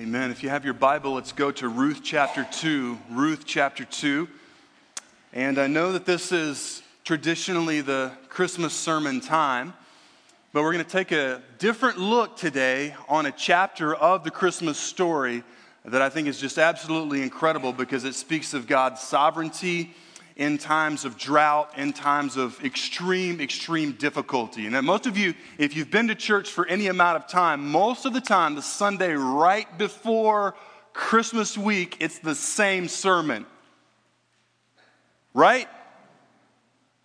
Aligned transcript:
Amen. 0.00 0.30
If 0.30 0.42
you 0.42 0.48
have 0.48 0.64
your 0.64 0.72
Bible, 0.72 1.12
let's 1.12 1.32
go 1.32 1.50
to 1.50 1.68
Ruth 1.68 2.00
chapter 2.02 2.48
2. 2.50 2.98
Ruth 3.10 3.42
chapter 3.44 3.84
2. 3.84 4.26
And 5.34 5.58
I 5.58 5.66
know 5.66 5.92
that 5.92 6.06
this 6.06 6.32
is 6.32 6.82
traditionally 7.04 7.82
the 7.82 8.10
Christmas 8.30 8.72
sermon 8.72 9.20
time, 9.20 9.74
but 10.54 10.62
we're 10.62 10.72
going 10.72 10.86
to 10.86 10.90
take 10.90 11.12
a 11.12 11.42
different 11.58 11.98
look 11.98 12.38
today 12.38 12.94
on 13.10 13.26
a 13.26 13.30
chapter 13.30 13.94
of 13.94 14.24
the 14.24 14.30
Christmas 14.30 14.78
story 14.78 15.44
that 15.84 16.00
I 16.00 16.08
think 16.08 16.28
is 16.28 16.40
just 16.40 16.56
absolutely 16.56 17.20
incredible 17.20 17.74
because 17.74 18.04
it 18.04 18.14
speaks 18.14 18.54
of 18.54 18.66
God's 18.66 19.02
sovereignty 19.02 19.94
in 20.40 20.56
times 20.56 21.04
of 21.04 21.18
drought, 21.18 21.70
in 21.76 21.92
times 21.92 22.38
of 22.38 22.64
extreme, 22.64 23.42
extreme 23.42 23.92
difficulty. 23.92 24.64
And 24.64 24.86
most 24.86 25.06
of 25.06 25.18
you, 25.18 25.34
if 25.58 25.76
you've 25.76 25.90
been 25.90 26.08
to 26.08 26.14
church 26.14 26.50
for 26.50 26.66
any 26.66 26.86
amount 26.86 27.22
of 27.22 27.28
time, 27.28 27.70
most 27.70 28.06
of 28.06 28.14
the 28.14 28.22
time, 28.22 28.54
the 28.54 28.62
Sunday 28.62 29.12
right 29.12 29.66
before 29.76 30.54
Christmas 30.94 31.58
week, 31.58 31.98
it's 32.00 32.20
the 32.20 32.34
same 32.34 32.88
sermon. 32.88 33.44
Right? 35.34 35.68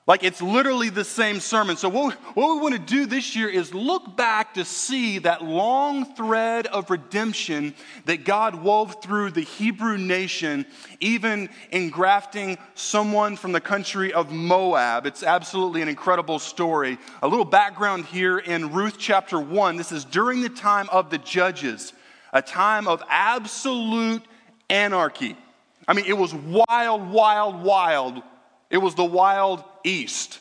Like 0.08 0.23
it's 0.23 0.40
literally 0.40 0.90
the 0.90 1.04
same 1.04 1.40
sermon. 1.40 1.77
So, 1.77 1.90
what, 1.90 2.13
what 2.36 2.55
we 2.55 2.62
want 2.62 2.76
to 2.76 2.80
do 2.80 3.08
this 3.08 3.36
year 3.36 3.50
is 3.50 3.73
look 3.73 4.16
back 4.16 4.54
to 4.54 4.63
see 4.63 5.18
that 5.20 5.44
long 5.44 6.13
thread 6.13 6.68
of 6.68 6.91
redemption 6.91 7.73
that 8.05 8.23
God 8.23 8.54
wove 8.54 9.02
through 9.02 9.32
the 9.32 9.41
Hebrew 9.41 9.98
nation, 9.98 10.68
even 10.99 11.49
engrafting 11.72 12.60
someone 12.76 13.36
from 13.36 13.52
the 13.52 13.60
country 13.60 14.13
of 14.13 14.32
Moab. 14.32 15.08
It's 15.08 15.23
absolutely 15.23 15.82
an 15.82 15.90
incredible 15.90 16.38
story. 16.38 16.99
A 17.24 17.27
little 17.27 17.44
background 17.44 18.05
here 18.05 18.38
in 18.38 18.74
Ruth 18.74 18.98
chapter 18.99 19.40
1. 19.40 19.76
This 19.76 19.91
is 19.91 20.05
during 20.05 20.41
the 20.41 20.49
time 20.49 20.88
of 20.91 21.10
the 21.10 21.18
judges, 21.18 21.94
a 22.32 22.44
time 22.44 22.88
of 22.88 23.02
absolute 23.10 24.22
anarchy. 24.70 25.35
I 25.88 25.94
mean, 25.94 26.05
it 26.05 26.18
was 26.18 26.32
wild, 26.32 27.10
wild, 27.10 27.63
wild 27.63 28.22
it 28.70 28.77
was 28.77 28.96
the 28.96 29.05
wild 29.05 29.63
east. 29.84 30.40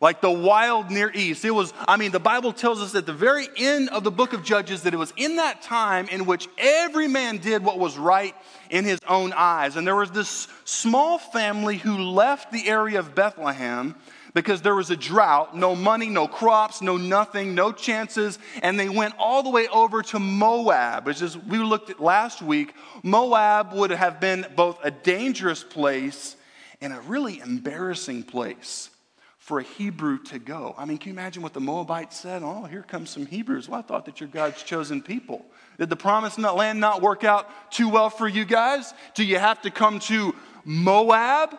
Like 0.00 0.22
the 0.22 0.30
wild 0.30 0.90
near 0.90 1.10
east. 1.12 1.44
It 1.44 1.50
was, 1.50 1.74
I 1.86 1.98
mean, 1.98 2.10
the 2.10 2.18
Bible 2.18 2.54
tells 2.54 2.80
us 2.80 2.94
at 2.94 3.04
the 3.04 3.12
very 3.12 3.46
end 3.58 3.90
of 3.90 4.02
the 4.02 4.10
book 4.10 4.32
of 4.32 4.42
Judges 4.42 4.82
that 4.84 4.94
it 4.94 4.96
was 4.96 5.12
in 5.18 5.36
that 5.36 5.60
time 5.60 6.08
in 6.08 6.24
which 6.24 6.48
every 6.56 7.06
man 7.06 7.36
did 7.36 7.62
what 7.62 7.78
was 7.78 7.98
right 7.98 8.34
in 8.70 8.84
his 8.84 8.98
own 9.06 9.34
eyes. 9.34 9.76
And 9.76 9.86
there 9.86 9.96
was 9.96 10.10
this 10.10 10.48
small 10.64 11.18
family 11.18 11.76
who 11.76 11.98
left 11.98 12.50
the 12.50 12.66
area 12.66 12.98
of 12.98 13.14
Bethlehem 13.14 13.94
because 14.32 14.62
there 14.62 14.74
was 14.74 14.90
a 14.90 14.96
drought, 14.96 15.54
no 15.54 15.74
money, 15.74 16.08
no 16.08 16.26
crops, 16.26 16.80
no 16.80 16.96
nothing, 16.96 17.54
no 17.54 17.70
chances, 17.70 18.38
and 18.62 18.80
they 18.80 18.88
went 18.88 19.12
all 19.18 19.42
the 19.42 19.50
way 19.50 19.66
over 19.68 20.02
to 20.02 20.18
Moab, 20.18 21.04
which 21.04 21.20
is 21.20 21.36
we 21.36 21.58
looked 21.58 21.90
at 21.90 22.00
last 22.00 22.40
week. 22.40 22.72
Moab 23.02 23.74
would 23.74 23.90
have 23.90 24.18
been 24.18 24.46
both 24.56 24.78
a 24.82 24.90
dangerous 24.90 25.62
place 25.62 26.36
in 26.80 26.92
a 26.92 27.00
really 27.02 27.40
embarrassing 27.40 28.22
place 28.22 28.90
for 29.38 29.58
a 29.58 29.62
Hebrew 29.62 30.18
to 30.24 30.38
go. 30.38 30.74
I 30.78 30.84
mean, 30.84 30.98
can 30.98 31.08
you 31.08 31.14
imagine 31.14 31.42
what 31.42 31.54
the 31.54 31.60
Moabites 31.60 32.16
said? 32.16 32.42
Oh, 32.42 32.64
here 32.64 32.82
comes 32.82 33.10
some 33.10 33.26
Hebrews. 33.26 33.68
Well, 33.68 33.80
I 33.80 33.82
thought 33.82 34.04
that 34.04 34.20
you're 34.20 34.28
God's 34.28 34.62
chosen 34.62 35.02
people. 35.02 35.44
Did 35.78 35.88
the 35.88 35.96
promised 35.96 36.38
land 36.38 36.78
not 36.78 37.02
work 37.02 37.24
out 37.24 37.48
too 37.70 37.88
well 37.88 38.10
for 38.10 38.28
you 38.28 38.44
guys? 38.44 38.92
Do 39.14 39.24
you 39.24 39.38
have 39.38 39.62
to 39.62 39.70
come 39.70 39.98
to 40.00 40.34
Moab? 40.64 41.58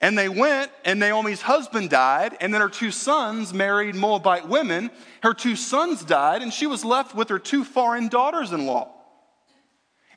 And 0.00 0.16
they 0.16 0.28
went, 0.28 0.70
and 0.84 1.00
Naomi's 1.00 1.42
husband 1.42 1.90
died, 1.90 2.36
and 2.40 2.54
then 2.54 2.60
her 2.60 2.68
two 2.68 2.92
sons 2.92 3.52
married 3.52 3.94
Moabite 3.94 4.48
women. 4.48 4.90
Her 5.22 5.34
two 5.34 5.56
sons 5.56 6.04
died, 6.04 6.40
and 6.40 6.52
she 6.52 6.66
was 6.66 6.84
left 6.84 7.14
with 7.14 7.28
her 7.30 7.38
two 7.38 7.64
foreign 7.64 8.08
daughters 8.08 8.52
in 8.52 8.66
law. 8.66 8.92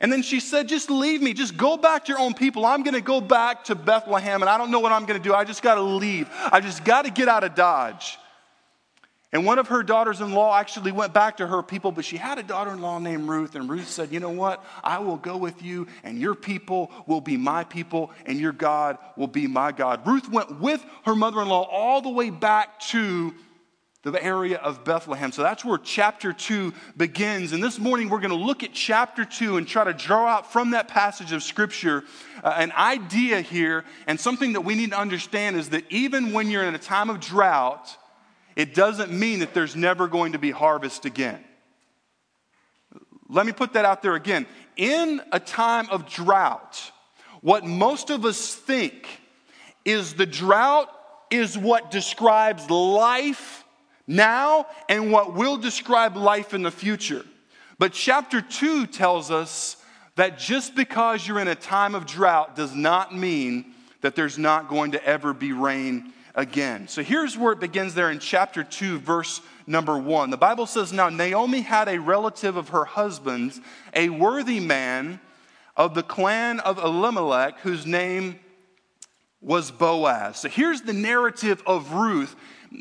And 0.01 0.11
then 0.11 0.23
she 0.23 0.39
said, 0.39 0.67
Just 0.67 0.89
leave 0.89 1.21
me. 1.21 1.33
Just 1.33 1.55
go 1.55 1.77
back 1.77 2.05
to 2.05 2.11
your 2.11 2.19
own 2.19 2.33
people. 2.33 2.65
I'm 2.65 2.83
going 2.83 2.95
to 2.95 3.01
go 3.01 3.21
back 3.21 3.65
to 3.65 3.75
Bethlehem 3.75 4.41
and 4.41 4.49
I 4.49 4.57
don't 4.57 4.71
know 4.71 4.79
what 4.79 4.91
I'm 4.91 5.05
going 5.05 5.21
to 5.21 5.23
do. 5.23 5.33
I 5.33 5.45
just 5.45 5.61
got 5.61 5.75
to 5.75 5.81
leave. 5.81 6.27
I 6.51 6.59
just 6.59 6.83
got 6.83 7.05
to 7.05 7.11
get 7.11 7.29
out 7.29 7.43
of 7.43 7.55
Dodge. 7.55 8.17
And 9.33 9.45
one 9.45 9.59
of 9.59 9.69
her 9.69 9.81
daughters 9.81 10.19
in 10.19 10.33
law 10.33 10.57
actually 10.57 10.91
went 10.91 11.13
back 11.13 11.37
to 11.37 11.47
her 11.47 11.63
people, 11.63 11.93
but 11.93 12.03
she 12.03 12.17
had 12.17 12.37
a 12.37 12.43
daughter 12.43 12.71
in 12.71 12.81
law 12.81 12.99
named 12.99 13.29
Ruth. 13.29 13.55
And 13.55 13.69
Ruth 13.69 13.87
said, 13.87 14.11
You 14.11 14.19
know 14.19 14.31
what? 14.31 14.65
I 14.83 14.99
will 14.99 15.17
go 15.17 15.37
with 15.37 15.63
you, 15.63 15.87
and 16.03 16.19
your 16.19 16.35
people 16.35 16.91
will 17.07 17.21
be 17.21 17.37
my 17.37 17.63
people, 17.63 18.11
and 18.25 18.39
your 18.39 18.51
God 18.51 18.97
will 19.15 19.27
be 19.27 19.47
my 19.47 19.71
God. 19.71 20.05
Ruth 20.05 20.29
went 20.29 20.59
with 20.59 20.83
her 21.05 21.15
mother 21.15 21.41
in 21.41 21.47
law 21.47 21.61
all 21.61 22.01
the 22.01 22.09
way 22.09 22.29
back 22.29 22.79
to 22.89 23.33
the 24.03 24.23
area 24.23 24.57
of 24.57 24.83
Bethlehem. 24.83 25.31
So 25.31 25.43
that's 25.43 25.63
where 25.63 25.77
chapter 25.77 26.33
2 26.33 26.73
begins. 26.97 27.53
And 27.53 27.63
this 27.63 27.77
morning 27.77 28.09
we're 28.09 28.19
going 28.19 28.31
to 28.31 28.35
look 28.35 28.63
at 28.63 28.73
chapter 28.73 29.23
2 29.23 29.57
and 29.57 29.67
try 29.67 29.83
to 29.83 29.93
draw 29.93 30.27
out 30.27 30.51
from 30.51 30.71
that 30.71 30.87
passage 30.87 31.31
of 31.31 31.43
Scripture 31.43 32.03
uh, 32.43 32.55
an 32.57 32.71
idea 32.71 33.41
here. 33.41 33.85
And 34.07 34.19
something 34.19 34.53
that 34.53 34.61
we 34.61 34.73
need 34.73 34.91
to 34.91 34.97
understand 34.97 35.55
is 35.55 35.69
that 35.69 35.83
even 35.91 36.33
when 36.33 36.49
you're 36.49 36.63
in 36.63 36.73
a 36.73 36.79
time 36.79 37.11
of 37.11 37.19
drought, 37.19 37.95
it 38.55 38.73
doesn't 38.73 39.11
mean 39.11 39.39
that 39.39 39.53
there's 39.53 39.75
never 39.75 40.07
going 40.07 40.31
to 40.31 40.39
be 40.39 40.49
harvest 40.49 41.05
again. 41.05 41.43
Let 43.29 43.45
me 43.45 43.51
put 43.51 43.73
that 43.73 43.85
out 43.85 44.01
there 44.01 44.15
again. 44.15 44.47
In 44.77 45.21
a 45.31 45.39
time 45.39 45.87
of 45.91 46.09
drought, 46.09 46.91
what 47.41 47.65
most 47.65 48.09
of 48.09 48.25
us 48.25 48.55
think 48.55 49.07
is 49.85 50.15
the 50.15 50.25
drought 50.25 50.89
is 51.29 51.55
what 51.55 51.91
describes 51.91 52.69
life 52.69 53.60
now 54.07 54.67
and 54.89 55.11
what 55.11 55.33
will 55.33 55.57
describe 55.57 56.15
life 56.15 56.53
in 56.53 56.63
the 56.63 56.71
future. 56.71 57.25
But 57.79 57.93
chapter 57.93 58.41
2 58.41 58.87
tells 58.87 59.31
us 59.31 59.77
that 60.15 60.37
just 60.37 60.75
because 60.75 61.27
you're 61.27 61.39
in 61.39 61.47
a 61.47 61.55
time 61.55 61.95
of 61.95 62.05
drought 62.05 62.55
does 62.55 62.75
not 62.75 63.15
mean 63.15 63.73
that 64.01 64.15
there's 64.15 64.37
not 64.37 64.67
going 64.67 64.91
to 64.91 65.03
ever 65.05 65.33
be 65.33 65.53
rain 65.53 66.13
again. 66.35 66.87
So 66.87 67.03
here's 67.03 67.37
where 67.37 67.53
it 67.53 67.59
begins 67.59 67.93
there 67.93 68.11
in 68.11 68.19
chapter 68.19 68.63
2, 68.63 68.99
verse 68.99 69.41
number 69.67 69.97
1. 69.97 70.29
The 70.29 70.37
Bible 70.37 70.65
says, 70.65 70.91
Now 70.93 71.09
Naomi 71.09 71.61
had 71.61 71.87
a 71.87 71.99
relative 71.99 72.55
of 72.55 72.69
her 72.69 72.85
husband's, 72.85 73.59
a 73.93 74.09
worthy 74.09 74.59
man 74.59 75.19
of 75.75 75.93
the 75.93 76.03
clan 76.03 76.59
of 76.59 76.77
Elimelech, 76.77 77.59
whose 77.59 77.85
name 77.85 78.39
was 79.41 79.71
Boaz. 79.71 80.37
So 80.37 80.49
here's 80.49 80.81
the 80.81 80.93
narrative 80.93 81.63
of 81.65 81.93
Ruth 81.93 82.35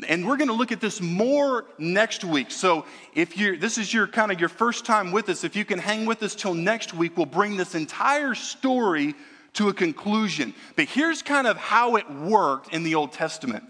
and 0.07 0.25
we're 0.25 0.37
going 0.37 0.47
to 0.47 0.53
look 0.53 0.71
at 0.71 0.79
this 0.79 1.01
more 1.01 1.65
next 1.77 2.23
week. 2.23 2.49
So 2.51 2.85
if 3.13 3.37
you're 3.37 3.57
this 3.57 3.77
is 3.77 3.93
your 3.93 4.07
kind 4.07 4.31
of 4.31 4.39
your 4.39 4.49
first 4.49 4.85
time 4.85 5.11
with 5.11 5.29
us, 5.29 5.43
if 5.43 5.55
you 5.55 5.65
can 5.65 5.79
hang 5.79 6.05
with 6.05 6.23
us 6.23 6.33
till 6.35 6.53
next 6.53 6.93
week, 6.93 7.17
we'll 7.17 7.25
bring 7.25 7.57
this 7.57 7.75
entire 7.75 8.33
story 8.35 9.15
to 9.53 9.69
a 9.69 9.73
conclusion. 9.73 10.53
But 10.75 10.85
here's 10.85 11.21
kind 11.21 11.45
of 11.45 11.57
how 11.57 11.97
it 11.97 12.09
worked 12.09 12.73
in 12.73 12.83
the 12.83 12.95
Old 12.95 13.11
Testament. 13.11 13.65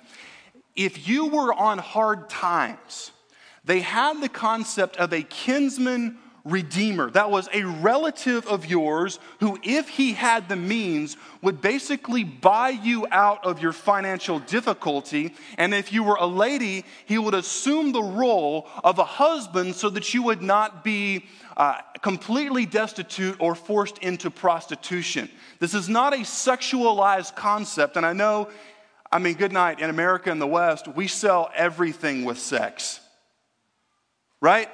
If 0.75 1.07
you 1.07 1.27
were 1.27 1.53
on 1.53 1.79
hard 1.79 2.29
times, 2.29 3.11
they 3.65 3.81
had 3.81 4.21
the 4.21 4.29
concept 4.29 4.97
of 4.97 5.13
a 5.13 5.23
kinsman 5.23 6.17
redeemer. 6.43 7.11
That 7.11 7.29
was 7.29 7.47
a 7.53 7.63
relative 7.63 8.47
of 8.47 8.65
yours 8.65 9.19
who, 9.39 9.59
if 9.63 9.89
he 9.89 10.13
had 10.13 10.49
the 10.49 10.55
means, 10.55 11.17
would 11.41 11.61
basically 11.61 12.23
buy 12.23 12.69
you 12.69 13.07
out 13.11 13.45
of 13.45 13.61
your 13.61 13.73
financial 13.73 14.39
difficulty. 14.39 15.35
And 15.57 15.73
if 15.73 15.93
you 15.93 16.03
were 16.03 16.17
a 16.19 16.25
lady, 16.25 16.85
he 17.05 17.17
would 17.17 17.33
assume 17.33 17.91
the 17.91 18.03
role 18.03 18.67
of 18.83 18.99
a 18.99 19.03
husband 19.03 19.75
so 19.75 19.89
that 19.91 20.13
you 20.13 20.23
would 20.23 20.41
not 20.41 20.83
be 20.83 21.25
uh, 21.57 21.79
completely 22.01 22.65
destitute 22.65 23.35
or 23.39 23.53
forced 23.53 23.97
into 23.99 24.31
prostitution. 24.31 25.29
This 25.59 25.73
is 25.73 25.87
not 25.89 26.13
a 26.13 26.21
sexualized 26.21 27.35
concept. 27.35 27.97
And 27.97 28.05
I 28.05 28.13
know, 28.13 28.49
I 29.11 29.19
mean, 29.19 29.35
good 29.35 29.51
night, 29.51 29.79
in 29.79 29.89
America 29.89 30.31
and 30.31 30.41
the 30.41 30.47
West, 30.47 30.87
we 30.87 31.07
sell 31.07 31.51
everything 31.55 32.25
with 32.25 32.39
sex. 32.39 32.99
Right? 34.39 34.69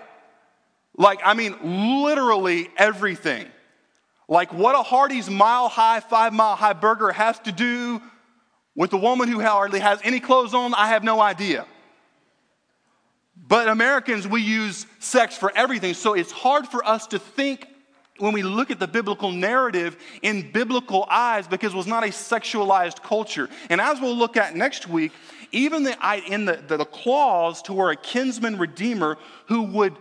Like, 0.97 1.21
I 1.23 1.35
mean, 1.35 2.03
literally 2.03 2.69
everything. 2.75 3.47
Like, 4.27 4.51
what 4.51 4.75
a 4.75 4.83
Hardee's 4.83 5.29
mile 5.29 5.69
high, 5.69 5.99
five 5.99 6.33
mile 6.33 6.55
high 6.55 6.73
burger 6.73 7.11
has 7.11 7.39
to 7.39 7.51
do 7.51 8.01
with 8.75 8.93
a 8.93 8.97
woman 8.97 9.29
who 9.29 9.39
hardly 9.39 9.79
has 9.79 9.99
any 10.03 10.19
clothes 10.19 10.53
on, 10.53 10.73
I 10.73 10.87
have 10.89 11.03
no 11.03 11.19
idea. 11.19 11.65
But 13.47 13.67
Americans, 13.67 14.27
we 14.27 14.41
use 14.41 14.85
sex 14.99 15.37
for 15.37 15.51
everything. 15.55 15.93
So 15.93 16.13
it's 16.13 16.31
hard 16.31 16.67
for 16.67 16.85
us 16.85 17.07
to 17.07 17.19
think 17.19 17.67
when 18.19 18.33
we 18.33 18.43
look 18.43 18.71
at 18.71 18.79
the 18.79 18.87
biblical 18.87 19.31
narrative 19.31 19.97
in 20.21 20.51
biblical 20.51 21.07
eyes 21.09 21.47
because 21.47 21.73
it 21.73 21.77
was 21.77 21.87
not 21.87 22.03
a 22.03 22.07
sexualized 22.07 23.01
culture. 23.03 23.47
And 23.69 23.79
as 23.79 24.01
we'll 24.01 24.15
look 24.15 24.37
at 24.37 24.55
next 24.55 24.87
week, 24.87 25.11
even 25.51 25.83
the, 25.83 25.95
in 26.27 26.45
the, 26.45 26.61
the, 26.67 26.77
the 26.77 26.85
clause 26.85 27.61
to 27.63 27.73
where 27.73 27.91
a 27.91 27.95
kinsman 27.95 28.57
redeemer 28.57 29.17
who 29.47 29.63
would 29.63 29.95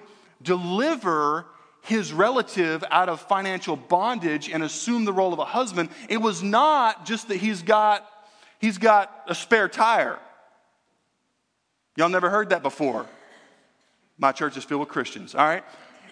deliver 0.47 1.45
his 1.83 2.13
relative 2.13 2.83
out 2.91 3.09
of 3.09 3.21
financial 3.21 3.77
bondage 3.77 4.49
and 4.49 4.63
assume 4.63 5.05
the 5.05 5.13
role 5.13 5.33
of 5.33 5.39
a 5.39 5.45
husband, 5.45 5.91
it 6.09 6.17
was 6.17 6.43
not 6.43 7.05
just 7.05 7.29
that 7.29 7.37
he's 7.37 7.63
got, 7.63 8.09
he's 8.59 8.79
got 8.79 9.25
a 9.29 9.35
spare 9.35 9.69
tire. 9.69 10.19
Y'all 11.97 12.09
never 12.09 12.31
heard 12.31 12.51
that 12.51 12.63
before. 12.63 13.07
My 14.19 14.33
church 14.33 14.57
is 14.57 14.65
filled 14.65 14.81
with 14.81 14.89
Christians, 14.89 15.35
all 15.35 15.47
right? 15.47 15.65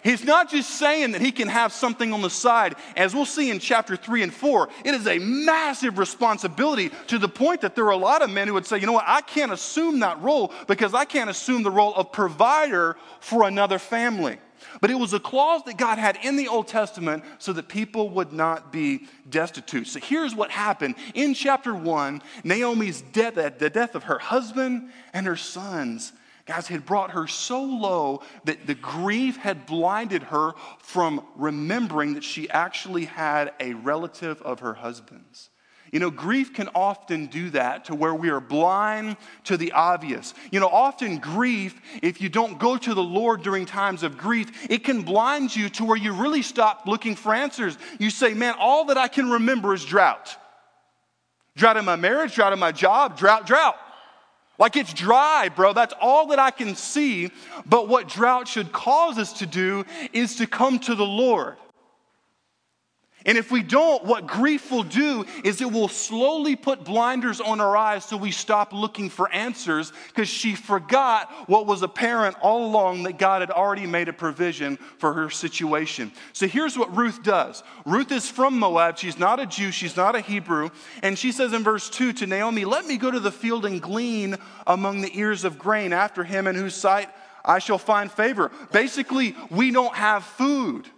He's 0.05 0.23
not 0.23 0.51
just 0.51 0.69
saying 0.69 1.13
that 1.13 1.23
he 1.23 1.33
can 1.33 1.49
have 1.49 1.73
something 1.73 2.13
on 2.13 2.21
the 2.21 2.29
side. 2.29 2.75
As 2.95 3.15
we'll 3.15 3.25
see 3.25 3.51
in 3.51 3.59
chapter 3.59 3.97
3 3.97 4.23
and 4.23 4.33
4, 4.33 4.69
it 4.85 4.93
is 4.95 5.07
a 5.07 5.19
massive 5.19 5.99
responsibility 5.99 6.91
to 7.07 7.19
the 7.19 7.29
point 7.29 7.63
that 7.63 7.75
there 7.75 7.87
are 7.87 7.91
a 7.91 7.97
lot 7.97 8.21
of 8.21 8.29
men 8.29 8.47
who 8.47 8.53
would 8.53 8.67
say, 8.67 8.79
you 8.79 8.85
know 8.85 8.93
what, 8.93 9.07
I 9.09 9.23
can't 9.23 9.51
assume 9.51 10.01
that 10.01 10.21
role 10.21 10.53
because 10.67 10.93
I 10.93 11.07
can't 11.07 11.31
assume 11.31 11.63
the 11.63 11.71
role 11.71 11.95
of 11.95 12.13
provider 12.13 12.99
for 13.21 13.49
another 13.49 13.79
family. 13.79 14.37
But 14.83 14.91
it 14.91 14.99
was 14.99 15.15
a 15.15 15.21
clause 15.21 15.63
that 15.65 15.79
God 15.79 15.97
had 15.97 16.19
in 16.23 16.37
the 16.37 16.49
Old 16.49 16.69
Testament 16.69 17.25
so 17.39 17.55
that 17.55 17.69
people 17.69 18.11
would 18.11 18.33
not 18.33 18.73
be 18.73 19.07
destitute. 19.29 19.87
So 19.87 20.01
here's 20.01 20.35
what 20.35 20.51
happened. 20.51 20.97
In 21.15 21.33
chapter 21.33 21.75
1, 21.75 22.21
Naomi's 22.45 23.01
death, 23.01 23.59
the 23.59 23.71
death 23.71 23.95
of 23.95 24.05
her 24.05 24.19
husband 24.19 24.91
and 25.15 25.27
her 25.27 25.37
sons, 25.37 26.13
Guys, 26.47 26.67
had 26.67 26.85
brought 26.85 27.13
her 27.13 27.27
so 27.27 27.63
low 27.63 28.21
that 28.45 28.67
the 28.67 28.75
grief 28.75 29.37
had 29.37 29.65
blinded 29.65 30.25
her 30.25 30.53
from 30.79 31.25
remembering 31.37 32.15
that 32.15 32.25
she 32.25 32.51
actually 32.51 33.07
had 33.07 33.53
a 33.61 33.73
relative 33.73 34.43
of 34.43 34.61
her 34.61 34.75
husband's. 34.75 35.49
You 35.91 36.01
know, 36.01 36.11
grief 36.11 36.53
can 36.53 36.69
often 36.75 37.27
do 37.27 37.51
that 37.51 37.85
to 37.85 37.95
where 37.95 38.15
we 38.15 38.29
are 38.29 38.41
blind 38.41 39.17
to 39.45 39.57
the 39.57 39.73
obvious. 39.73 40.35
You 40.51 40.59
know, 40.59 40.67
often 40.67 41.19
grief, 41.19 41.81
if 42.03 42.21
you 42.21 42.29
don't 42.29 42.59
go 42.59 42.77
to 42.77 42.95
the 42.95 43.03
Lord 43.03 43.43
during 43.43 43.65
times 43.65 44.03
of 44.03 44.19
grief, 44.19 44.67
it 44.69 44.83
can 44.83 45.03
blind 45.03 45.55
you 45.55 45.69
to 45.71 45.85
where 45.85 45.97
you 45.97 46.13
really 46.13 46.43
stop 46.43 46.87
looking 46.87 47.15
for 47.15 47.33
answers. 47.33 47.79
You 48.01 48.11
say, 48.11 48.35
man, 48.35 48.57
all 48.59 48.87
that 48.87 48.99
I 48.99 49.07
can 49.07 49.31
remember 49.31 49.73
is 49.73 49.85
drought. 49.85 50.37
Drought 51.57 51.77
in 51.77 51.85
my 51.85 51.97
marriage, 51.97 52.35
drought 52.35 52.53
in 52.53 52.59
my 52.59 52.73
job, 52.73 53.17
drought, 53.17 53.47
drought. 53.47 53.77
Like 54.59 54.77
it's 54.77 54.93
dry, 54.93 55.49
bro. 55.49 55.73
That's 55.73 55.95
all 56.01 56.29
that 56.29 56.39
I 56.39 56.51
can 56.51 56.77
see. 56.77 57.31
But 57.67 57.89
what 57.89 58.09
drought 58.09 58.47
should 58.47 58.73
cause 58.73 59.19
us 59.19 59.33
to 59.35 59.47
do 59.47 59.85
is 60.13 60.37
to 60.37 60.47
come 60.47 60.79
to 60.81 60.95
the 60.95 61.07
Lord. 61.07 61.57
And 63.27 63.39
if 63.39 63.51
we 63.51 63.63
don't, 63.63 64.05
what 64.05 64.27
grief 64.27 64.71
will 64.71 64.83
do 64.83 65.25
is 65.45 65.63
it 65.63 65.73
will 65.73 65.89
slowly 65.89 66.57
put 66.57 66.85
blinders 66.85 67.41
on 67.41 67.59
our 67.59 67.75
eyes 67.75 68.05
so 68.05 68.19
we 68.19 68.31
stop 68.31 68.73
looking 68.75 69.09
for 69.09 69.33
answers 69.33 69.95
because 70.09 70.29
she 70.29 70.55
forgot 70.55 71.31
what 71.49 71.67
was 71.67 71.83
apparent 71.83 72.37
all 72.43 72.67
along 72.67 73.05
that 73.05 73.19
God 73.19 73.41
had 73.41 73.51
already 73.51 73.87
made 73.87 74.09
a 74.09 74.13
provision 74.13 74.77
for 74.99 75.15
her 75.15 75.31
situation. 75.31 76.13
So 76.35 76.47
here's 76.47 76.77
what 76.77 76.95
Ruth 76.95 77.23
does 77.23 77.63
Ruth 77.87 78.13
is 78.13 78.29
from 78.29 78.59
Moab. 78.59 78.99
She's 78.99 79.19
not 79.19 79.41
a 79.41 79.47
Jew, 79.47 79.71
she's 79.71 79.97
not 79.97 80.15
a 80.15 80.21
Hebrew. 80.21 80.69
And 81.03 81.19
she 81.19 81.33
says 81.33 81.55
in 81.55 81.63
verse 81.63 81.89
2 81.89 82.13
to 82.15 82.27
Naomi, 82.27 82.67
Let 82.67 82.87
me 82.87 82.99
go 82.99 83.11
to 83.11 83.21
the 83.21 83.33
field 83.33 83.65
and 83.65 83.81
glean 83.81 84.37
among 84.67 85.01
the 85.01 85.19
ears 85.19 85.45
of 85.45 85.59
grain 85.59 85.95
after 85.95 86.25
him 86.25 86.47
in 86.47 86.57
whose 86.57 86.75
sight 86.75 87.09
I 87.43 87.59
shall 87.59 87.79
find 87.79 88.13
favor. 88.13 88.51
Basically, 88.71 89.35
we 89.51 89.71
don't 89.71 89.95
have 89.95 90.25
food. 90.25 90.89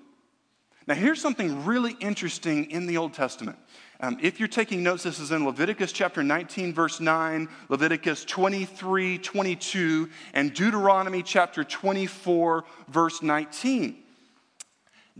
Now, 0.86 0.94
here's 0.94 1.20
something 1.20 1.64
really 1.64 1.96
interesting 1.98 2.70
in 2.70 2.86
the 2.86 2.96
Old 2.96 3.12
Testament. 3.12 3.58
Um, 3.98 4.18
if 4.22 4.38
you're 4.38 4.46
taking 4.46 4.84
notes, 4.84 5.02
this 5.02 5.18
is 5.18 5.32
in 5.32 5.44
Leviticus 5.44 5.90
chapter 5.90 6.22
19, 6.22 6.72
verse 6.72 7.00
9, 7.00 7.48
Leviticus 7.68 8.24
23, 8.24 9.18
22, 9.18 10.08
and 10.32 10.54
Deuteronomy 10.54 11.22
chapter 11.24 11.64
24, 11.64 12.64
verse 12.88 13.20
19. 13.20 13.96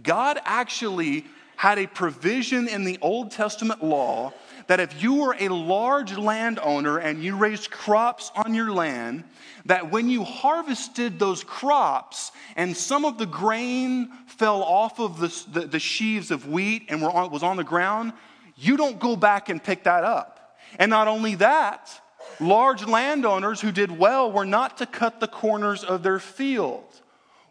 God 0.03 0.39
actually 0.45 1.25
had 1.57 1.79
a 1.79 1.87
provision 1.89 2.69
in 2.69 2.85
the 2.85 2.99
Old 3.01 3.33
Testament 3.33 3.83
law 3.83 4.33
that 4.67 4.81
if 4.81 5.03
you 5.03 5.15
were 5.15 5.37
a 5.39 5.49
large 5.49 6.17
landowner 6.17 6.99
and 6.99 7.23
you 7.23 7.37
raised 7.37 7.71
crops 7.71 8.33
on 8.35 8.55
your 8.55 8.73
land, 8.73 9.25
that 9.67 9.91
when 9.91 10.09
you 10.09 10.25
harvested 10.25 11.19
those 11.19 11.45
crops 11.45 12.33
and 12.57 12.77
some 12.77 13.05
of 13.05 13.19
the 13.19 13.27
grain 13.27 14.11
fell 14.27 14.63
off 14.63 14.99
of 14.99 15.21
the, 15.21 15.61
the, 15.61 15.67
the 15.67 15.79
sheaves 15.79 16.31
of 16.31 16.49
wheat 16.49 16.87
and 16.89 17.03
on, 17.03 17.31
was 17.31 17.43
on 17.43 17.57
the 17.57 17.65
ground, 17.65 18.13
you 18.57 18.77
don't 18.77 18.99
go 18.99 19.15
back 19.17 19.49
and 19.49 19.63
pick 19.63 19.85
that 19.85 20.03
up. 20.03 20.59
And 20.79 20.91
not 20.91 21.09
only 21.09 21.37
that, 21.37 22.01
large 22.41 22.85
landowners 22.87 23.61
who 23.61 23.71
did 23.71 23.97
well 23.97 24.33
were 24.33 24.47
not 24.47 24.79
to 24.79 24.87
cut 24.87 25.21
the 25.21 25.29
corners 25.29 25.85
of 25.85 26.03
their 26.03 26.19
field. 26.19 26.85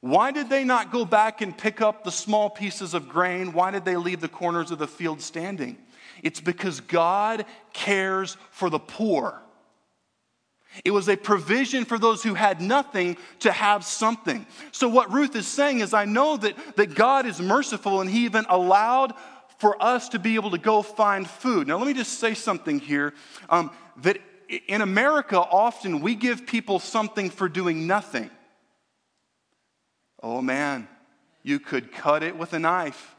Why 0.02 0.32
did 0.32 0.50
they 0.50 0.64
not 0.64 0.92
go 0.92 1.06
back 1.06 1.42
and 1.42 1.58
pick 1.58 1.82
up 1.82 2.04
the 2.04 2.12
small 2.12 2.50
pieces 2.50 2.94
of 2.94 3.10
grain? 3.10 3.54
Why 3.54 3.72
did 3.72 3.86
they 3.86 3.96
leave 3.96 4.22
the 4.22 4.28
corners 4.28 4.70
of 4.70 4.78
the 4.78 4.88
field 4.88 5.22
standing? 5.22 5.78
It's 6.26 6.42
because 6.42 6.82
God 6.82 7.46
cares 7.72 8.36
for 8.50 8.72
the 8.72 8.80
poor. 8.80 9.40
It 10.84 10.90
was 10.90 11.08
a 11.08 11.16
provision 11.16 11.86
for 11.86 12.00
those 12.00 12.24
who 12.24 12.34
had 12.34 12.62
nothing 12.62 13.16
to 13.42 13.52
have 13.52 13.86
something. 13.86 14.48
So, 14.72 14.90
what 14.90 15.14
Ruth 15.14 15.36
is 15.36 15.48
saying 15.48 15.80
is, 15.80 15.94
I 15.94 16.06
know 16.06 16.36
that, 16.38 16.56
that 16.78 16.96
God 16.96 17.28
is 17.28 17.40
merciful 17.40 18.02
and 18.02 18.10
He 18.10 18.26
even 18.26 18.46
allowed 18.50 19.14
for 19.60 19.82
us 19.82 20.10
to 20.10 20.20
be 20.20 20.34
able 20.34 20.50
to 20.52 20.58
go 20.58 20.82
find 20.82 21.30
food. 21.30 21.68
Now, 21.68 21.78
let 21.78 21.86
me 21.86 21.94
just 21.94 22.20
say 22.20 22.34
something 22.34 22.80
here 22.80 23.14
um, 23.48 23.70
that 23.98 24.18
in 24.68 24.82
America, 24.82 25.40
often 25.40 26.02
we 26.02 26.16
give 26.16 26.48
people 26.48 26.80
something 26.80 27.30
for 27.30 27.48
doing 27.48 27.86
nothing. 27.86 28.32
Oh 30.24 30.42
man, 30.42 30.88
you 31.44 31.60
could 31.60 31.92
cut 31.92 32.24
it 32.24 32.36
with 32.36 32.54
a 32.54 32.60
knife. 32.60 33.16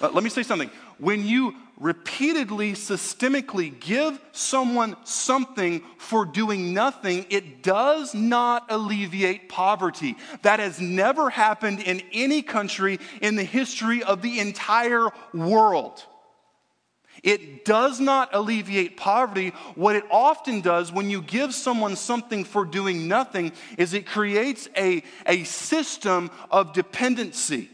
Let 0.00 0.22
me 0.22 0.30
say 0.30 0.44
something. 0.44 0.70
When 0.98 1.26
you 1.26 1.54
repeatedly, 1.78 2.72
systemically 2.72 3.78
give 3.78 4.18
someone 4.32 4.96
something 5.04 5.82
for 5.98 6.24
doing 6.24 6.72
nothing, 6.72 7.26
it 7.30 7.62
does 7.62 8.14
not 8.14 8.66
alleviate 8.70 9.48
poverty. 9.48 10.16
That 10.42 10.60
has 10.60 10.80
never 10.80 11.30
happened 11.30 11.80
in 11.80 12.02
any 12.12 12.42
country 12.42 12.98
in 13.20 13.36
the 13.36 13.44
history 13.44 14.02
of 14.02 14.22
the 14.22 14.40
entire 14.40 15.08
world. 15.34 16.04
It 17.22 17.64
does 17.64 17.98
not 17.98 18.34
alleviate 18.34 18.96
poverty. 18.96 19.50
What 19.74 19.96
it 19.96 20.04
often 20.10 20.60
does 20.60 20.92
when 20.92 21.10
you 21.10 21.22
give 21.22 21.54
someone 21.54 21.96
something 21.96 22.44
for 22.44 22.64
doing 22.64 23.08
nothing 23.08 23.52
is 23.78 23.94
it 23.94 24.06
creates 24.06 24.68
a, 24.76 25.02
a 25.26 25.44
system 25.44 26.30
of 26.50 26.72
dependency. 26.72 27.70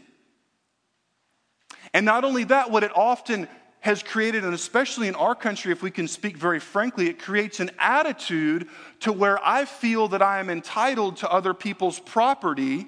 And 1.93 2.05
not 2.05 2.23
only 2.23 2.45
that, 2.45 2.71
what 2.71 2.83
it 2.83 2.91
often 2.95 3.47
has 3.83 4.01
created, 4.01 4.45
and 4.45 4.53
especially 4.53 5.09
in 5.09 5.15
our 5.15 5.35
country, 5.35 5.69
if 5.69 5.83
we 5.83 5.91
can 5.91 6.07
speak 6.07 6.37
very 6.37 6.61
frankly, 6.61 7.09
it 7.09 7.19
creates 7.19 7.59
an 7.59 7.69
attitude 7.77 8.69
to 9.01 9.11
where 9.11 9.45
I 9.45 9.65
feel 9.65 10.07
that 10.07 10.21
I 10.21 10.39
am 10.39 10.49
entitled 10.49 11.17
to 11.17 11.29
other 11.29 11.53
people's 11.53 11.99
property 11.99 12.87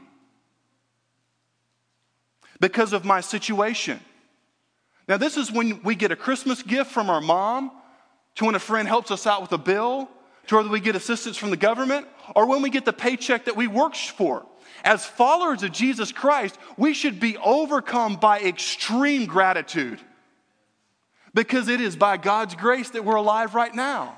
because 2.62 2.94
of 2.94 3.04
my 3.04 3.20
situation. 3.20 4.00
Now, 5.10 5.18
this 5.18 5.36
is 5.36 5.52
when 5.52 5.84
we 5.84 5.96
get 5.96 6.12
a 6.12 6.16
Christmas 6.16 6.64
gift 6.64 6.92
from 6.92 7.10
our 7.10 7.20
mom, 7.20 7.72
to 8.36 8.46
when 8.46 8.56
a 8.56 8.60
friend 8.60 8.88
helps 8.88 9.12
us 9.12 9.28
out 9.28 9.42
with 9.42 9.52
a 9.52 9.58
bill, 9.58 10.10
to 10.48 10.56
whether 10.56 10.70
we 10.70 10.80
get 10.80 10.96
assistance 10.96 11.36
from 11.36 11.50
the 11.50 11.58
government, 11.58 12.08
or 12.38 12.46
when 12.46 12.62
we 12.62 12.70
get 12.70 12.86
the 12.86 12.94
paycheck 12.94 13.44
that 13.46 13.58
we 13.58 13.68
worked 13.68 13.98
for. 13.98 14.46
As 14.86 15.06
followers 15.06 15.62
of 15.62 15.74
Jesus 15.74 16.14
Christ, 16.14 16.58
we 16.78 16.94
should 16.94 17.20
be 17.20 17.36
overcome 17.36 18.16
by 18.16 18.40
extreme 18.40 19.26
gratitude 19.26 20.00
because 21.36 21.68
it 21.68 21.82
is 21.82 21.96
by 21.96 22.18
God's 22.18 22.56
grace 22.56 22.90
that 22.92 23.06
we're 23.06 23.16
alive 23.16 23.54
right 23.54 23.76
now. 23.76 24.18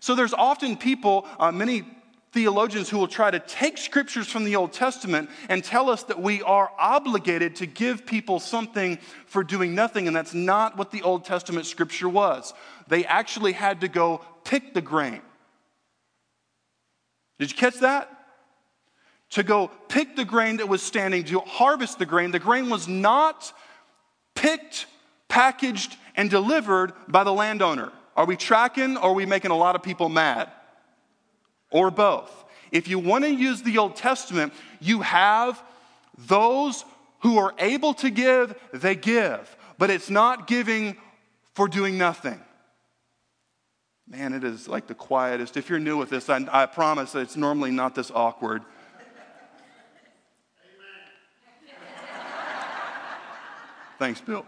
So 0.00 0.14
there's 0.14 0.34
often 0.34 0.76
people, 0.76 1.26
uh, 1.38 1.52
many 1.52 1.84
theologians 2.32 2.90
who 2.90 2.98
will 2.98 3.08
try 3.08 3.30
to 3.30 3.38
take 3.38 3.78
scriptures 3.78 4.26
from 4.28 4.44
the 4.44 4.56
Old 4.56 4.72
Testament 4.72 5.30
and 5.48 5.64
tell 5.64 5.88
us 5.88 6.02
that 6.04 6.20
we 6.20 6.42
are 6.42 6.70
obligated 6.78 7.56
to 7.56 7.66
give 7.66 8.04
people 8.04 8.40
something 8.40 8.98
for 9.26 9.42
doing 9.42 9.74
nothing, 9.74 10.06
and 10.06 10.14
that's 10.14 10.34
not 10.34 10.76
what 10.76 10.90
the 10.90 11.02
Old 11.02 11.24
Testament 11.24 11.66
scripture 11.66 12.08
was. 12.08 12.52
They 12.88 13.04
actually 13.04 13.52
had 13.52 13.80
to 13.82 13.88
go 13.88 14.24
pick 14.44 14.74
the 14.74 14.80
grain. 14.80 15.22
Did 17.38 17.50
you 17.50 17.56
catch 17.56 17.78
that? 17.80 18.10
To 19.30 19.42
go 19.44 19.70
pick 19.88 20.16
the 20.16 20.24
grain 20.24 20.56
that 20.56 20.68
was 20.68 20.82
standing, 20.82 21.24
to 21.24 21.40
harvest 21.40 21.98
the 21.98 22.06
grain. 22.06 22.32
The 22.32 22.40
grain 22.40 22.68
was 22.68 22.88
not 22.88 23.52
picked, 24.34 24.86
packaged, 25.28 25.96
and 26.20 26.28
delivered 26.28 26.92
by 27.08 27.24
the 27.24 27.32
landowner. 27.32 27.90
Are 28.14 28.26
we 28.26 28.36
tracking 28.36 28.98
or 28.98 29.04
are 29.04 29.14
we 29.14 29.24
making 29.24 29.52
a 29.52 29.56
lot 29.56 29.74
of 29.74 29.82
people 29.82 30.10
mad? 30.10 30.50
Or 31.70 31.90
both. 31.90 32.30
If 32.70 32.88
you 32.88 32.98
want 32.98 33.24
to 33.24 33.30
use 33.30 33.62
the 33.62 33.78
Old 33.78 33.96
Testament, 33.96 34.52
you 34.80 35.00
have 35.00 35.62
those 36.18 36.84
who 37.20 37.38
are 37.38 37.54
able 37.58 37.94
to 37.94 38.10
give, 38.10 38.54
they 38.70 38.96
give. 38.96 39.56
But 39.78 39.88
it's 39.88 40.10
not 40.10 40.46
giving 40.46 40.98
for 41.54 41.68
doing 41.68 41.96
nothing. 41.96 42.38
Man, 44.06 44.34
it 44.34 44.44
is 44.44 44.68
like 44.68 44.88
the 44.88 44.94
quietest. 44.94 45.56
If 45.56 45.70
you're 45.70 45.78
new 45.78 45.96
with 45.96 46.10
this, 46.10 46.28
I, 46.28 46.46
I 46.52 46.66
promise 46.66 47.12
that 47.12 47.20
it's 47.20 47.36
normally 47.36 47.70
not 47.70 47.94
this 47.94 48.10
awkward. 48.10 48.60
Amen. 50.60 52.20
Thanks, 53.98 54.20
Bill. 54.20 54.44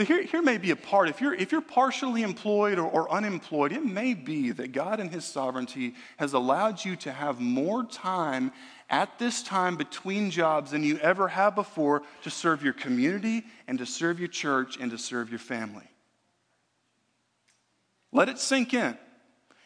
So 0.00 0.06
here, 0.06 0.22
here 0.22 0.40
may 0.40 0.56
be 0.56 0.70
a 0.70 0.76
part. 0.76 1.10
If 1.10 1.20
you're, 1.20 1.34
if 1.34 1.52
you're 1.52 1.60
partially 1.60 2.22
employed 2.22 2.78
or, 2.78 2.88
or 2.88 3.12
unemployed, 3.12 3.70
it 3.70 3.84
may 3.84 4.14
be 4.14 4.50
that 4.50 4.72
God 4.72 4.98
in 4.98 5.10
His 5.10 5.26
sovereignty 5.26 5.94
has 6.16 6.32
allowed 6.32 6.82
you 6.82 6.96
to 6.96 7.12
have 7.12 7.38
more 7.38 7.84
time 7.84 8.50
at 8.88 9.18
this 9.18 9.42
time 9.42 9.76
between 9.76 10.30
jobs 10.30 10.70
than 10.70 10.84
you 10.84 10.96
ever 11.00 11.28
have 11.28 11.54
before 11.54 12.00
to 12.22 12.30
serve 12.30 12.64
your 12.64 12.72
community 12.72 13.44
and 13.68 13.78
to 13.78 13.84
serve 13.84 14.18
your 14.18 14.28
church 14.28 14.78
and 14.80 14.90
to 14.90 14.96
serve 14.96 15.28
your 15.28 15.38
family. 15.38 15.84
Let 18.10 18.30
it 18.30 18.38
sink 18.38 18.72
in. 18.72 18.96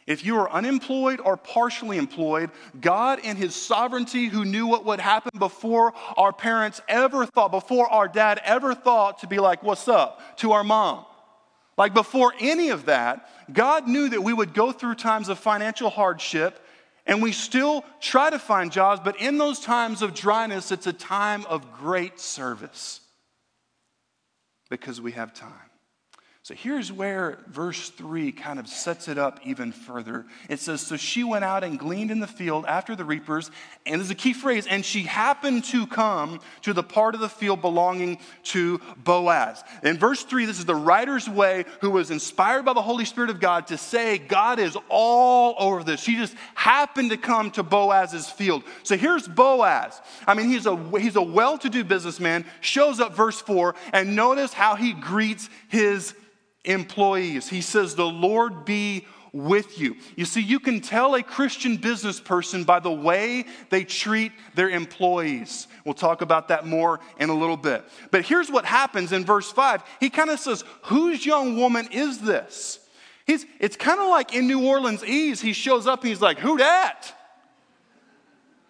If 0.06 0.24
you 0.24 0.36
are 0.38 0.50
unemployed 0.50 1.20
or 1.20 1.36
partially 1.36 1.96
employed, 1.96 2.50
God 2.78 3.20
in 3.20 3.36
His 3.36 3.54
sovereignty, 3.54 4.26
who 4.26 4.44
knew 4.44 4.66
what 4.66 4.84
would 4.84 5.00
happen 5.00 5.38
before 5.38 5.94
our 6.16 6.32
parents 6.32 6.82
ever 6.88 7.24
thought, 7.24 7.50
before 7.50 7.88
our 7.88 8.06
dad 8.06 8.40
ever 8.44 8.74
thought 8.74 9.20
to 9.20 9.26
be 9.26 9.38
like, 9.38 9.62
What's 9.62 9.88
up? 9.88 10.38
to 10.38 10.52
our 10.52 10.64
mom. 10.64 11.06
Like 11.76 11.94
before 11.94 12.34
any 12.38 12.68
of 12.70 12.86
that, 12.86 13.28
God 13.52 13.88
knew 13.88 14.08
that 14.10 14.22
we 14.22 14.32
would 14.32 14.54
go 14.54 14.72
through 14.72 14.94
times 14.96 15.28
of 15.28 15.38
financial 15.38 15.90
hardship 15.90 16.60
and 17.06 17.22
we 17.22 17.32
still 17.32 17.84
try 18.00 18.30
to 18.30 18.38
find 18.38 18.72
jobs, 18.72 19.00
but 19.04 19.20
in 19.20 19.36
those 19.38 19.60
times 19.60 20.00
of 20.00 20.14
dryness, 20.14 20.72
it's 20.72 20.86
a 20.86 20.92
time 20.92 21.44
of 21.46 21.72
great 21.72 22.18
service 22.18 23.00
because 24.70 25.00
we 25.00 25.12
have 25.12 25.34
time. 25.34 25.50
So 26.44 26.52
here's 26.52 26.92
where 26.92 27.38
verse 27.46 27.88
3 27.88 28.30
kind 28.32 28.58
of 28.58 28.68
sets 28.68 29.08
it 29.08 29.16
up 29.16 29.40
even 29.46 29.72
further. 29.72 30.26
It 30.50 30.60
says, 30.60 30.82
So 30.82 30.98
she 30.98 31.24
went 31.24 31.42
out 31.42 31.64
and 31.64 31.78
gleaned 31.78 32.10
in 32.10 32.20
the 32.20 32.26
field 32.26 32.66
after 32.68 32.94
the 32.94 33.02
reapers, 33.06 33.50
and 33.86 33.98
there's 33.98 34.10
a 34.10 34.14
key 34.14 34.34
phrase, 34.34 34.66
and 34.66 34.84
she 34.84 35.04
happened 35.04 35.64
to 35.64 35.86
come 35.86 36.40
to 36.60 36.74
the 36.74 36.82
part 36.82 37.14
of 37.14 37.22
the 37.22 37.30
field 37.30 37.62
belonging 37.62 38.18
to 38.42 38.78
Boaz. 38.98 39.64
In 39.82 39.96
verse 39.96 40.22
3, 40.22 40.44
this 40.44 40.58
is 40.58 40.66
the 40.66 40.74
writer's 40.74 41.30
way 41.30 41.64
who 41.80 41.90
was 41.90 42.10
inspired 42.10 42.66
by 42.66 42.74
the 42.74 42.82
Holy 42.82 43.06
Spirit 43.06 43.30
of 43.30 43.40
God 43.40 43.68
to 43.68 43.78
say, 43.78 44.18
God 44.18 44.58
is 44.58 44.76
all 44.90 45.54
over 45.58 45.82
this. 45.82 46.02
She 46.02 46.16
just 46.16 46.34
happened 46.54 47.08
to 47.08 47.16
come 47.16 47.52
to 47.52 47.62
Boaz's 47.62 48.28
field. 48.28 48.64
So 48.82 48.98
here's 48.98 49.26
Boaz. 49.26 49.98
I 50.26 50.34
mean, 50.34 50.50
he's 50.50 50.66
a, 50.66 50.76
he's 51.00 51.16
a 51.16 51.22
well 51.22 51.56
to 51.56 51.70
do 51.70 51.84
businessman, 51.84 52.44
shows 52.60 53.00
up 53.00 53.16
verse 53.16 53.40
4, 53.40 53.74
and 53.94 54.14
notice 54.14 54.52
how 54.52 54.74
he 54.74 54.92
greets 54.92 55.48
his 55.68 56.14
employees. 56.64 57.48
He 57.48 57.60
says, 57.60 57.94
The 57.94 58.06
Lord 58.06 58.64
be 58.64 59.06
with 59.32 59.80
you. 59.80 59.96
You 60.14 60.24
see, 60.24 60.40
you 60.40 60.60
can 60.60 60.80
tell 60.80 61.16
a 61.16 61.22
Christian 61.22 61.76
business 61.76 62.20
person 62.20 62.62
by 62.62 62.78
the 62.78 62.92
way 62.92 63.44
they 63.68 63.82
treat 63.82 64.32
their 64.54 64.70
employees. 64.70 65.66
We'll 65.84 65.94
talk 65.94 66.22
about 66.22 66.48
that 66.48 66.66
more 66.66 67.00
in 67.18 67.30
a 67.30 67.34
little 67.34 67.56
bit. 67.56 67.84
But 68.12 68.24
here's 68.24 68.50
what 68.50 68.64
happens 68.64 69.12
in 69.12 69.24
verse 69.24 69.50
5. 69.50 69.82
He 69.98 70.08
kind 70.08 70.30
of 70.30 70.38
says, 70.38 70.64
Whose 70.84 71.26
young 71.26 71.56
woman 71.56 71.88
is 71.90 72.20
this? 72.20 72.80
He's, 73.26 73.44
it's 73.58 73.76
kind 73.76 74.00
of 74.00 74.08
like 74.08 74.34
in 74.34 74.46
New 74.46 74.66
Orleans 74.66 75.02
Ease, 75.04 75.40
he 75.40 75.52
shows 75.52 75.86
up 75.86 76.00
and 76.00 76.08
he's 76.08 76.22
like, 76.22 76.38
Who 76.38 76.56
dat? 76.56 77.12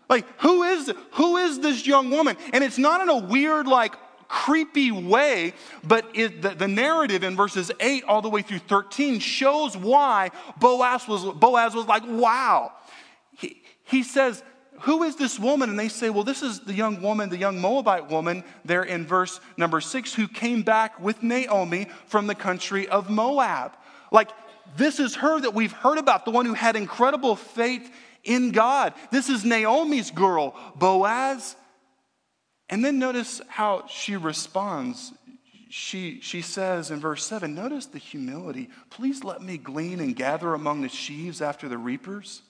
Like, 0.08 0.26
who 0.40 0.62
is, 0.64 0.92
who 1.12 1.38
is 1.38 1.60
this 1.60 1.86
young 1.86 2.10
woman? 2.10 2.36
And 2.52 2.62
it's 2.62 2.78
not 2.78 3.00
in 3.00 3.08
a 3.08 3.16
weird, 3.16 3.66
like, 3.66 3.94
creepy 4.28 4.90
way, 4.90 5.54
but 5.82 6.06
it, 6.14 6.42
the, 6.42 6.50
the, 6.50 6.68
narrative 6.68 7.22
in 7.22 7.36
verses 7.36 7.70
8 7.80 8.04
all 8.04 8.22
the 8.22 8.30
way 8.30 8.42
through 8.42 8.58
13 8.60 9.18
shows 9.20 9.76
why 9.76 10.30
Boaz 10.58 11.06
was, 11.06 11.24
Boaz 11.24 11.74
was 11.74 11.86
like, 11.86 12.02
wow. 12.06 12.72
He, 13.36 13.62
he 13.84 14.02
says, 14.02 14.42
Who 14.80 15.02
is 15.02 15.16
this 15.16 15.38
woman? 15.38 15.70
And 15.70 15.78
they 15.78 15.88
say, 15.88 16.10
Well, 16.10 16.24
this 16.24 16.42
is 16.42 16.60
the 16.60 16.72
young 16.72 17.00
woman, 17.02 17.28
the 17.28 17.36
young 17.36 17.60
Moabite 17.60 18.08
woman, 18.08 18.44
there 18.64 18.82
in 18.82 19.06
verse 19.06 19.40
number 19.56 19.80
6, 19.80 20.14
who 20.14 20.28
came 20.28 20.62
back 20.62 21.00
with 21.00 21.22
Naomi 21.22 21.88
from 22.06 22.26
the 22.26 22.34
country 22.34 22.88
of 22.88 23.10
Moab. 23.10 23.76
Like, 24.10 24.30
this 24.76 24.98
is 24.98 25.16
her 25.16 25.40
that 25.40 25.54
we've 25.54 25.72
heard 25.72 25.98
about, 25.98 26.24
the 26.24 26.30
one 26.30 26.46
who 26.46 26.54
had 26.54 26.76
incredible 26.76 27.36
faith 27.36 27.92
in 28.24 28.52
God. 28.52 28.94
This 29.10 29.28
is 29.28 29.44
Naomi's 29.44 30.10
girl, 30.10 30.56
Boaz. 30.76 31.56
And 32.68 32.84
then 32.84 32.98
notice 32.98 33.40
how 33.48 33.86
she 33.88 34.16
responds. 34.16 35.12
She, 35.68 36.20
she 36.20 36.40
says 36.40 36.90
in 36.90 37.00
verse 37.00 37.24
7 37.26 37.54
notice 37.54 37.86
the 37.86 37.98
humility. 37.98 38.70
Please 38.90 39.24
let 39.24 39.42
me 39.42 39.58
glean 39.58 40.00
and 40.00 40.14
gather 40.14 40.54
among 40.54 40.82
the 40.82 40.88
sheaves 40.88 41.42
after 41.42 41.68
the 41.68 41.78
reapers. 41.78 42.42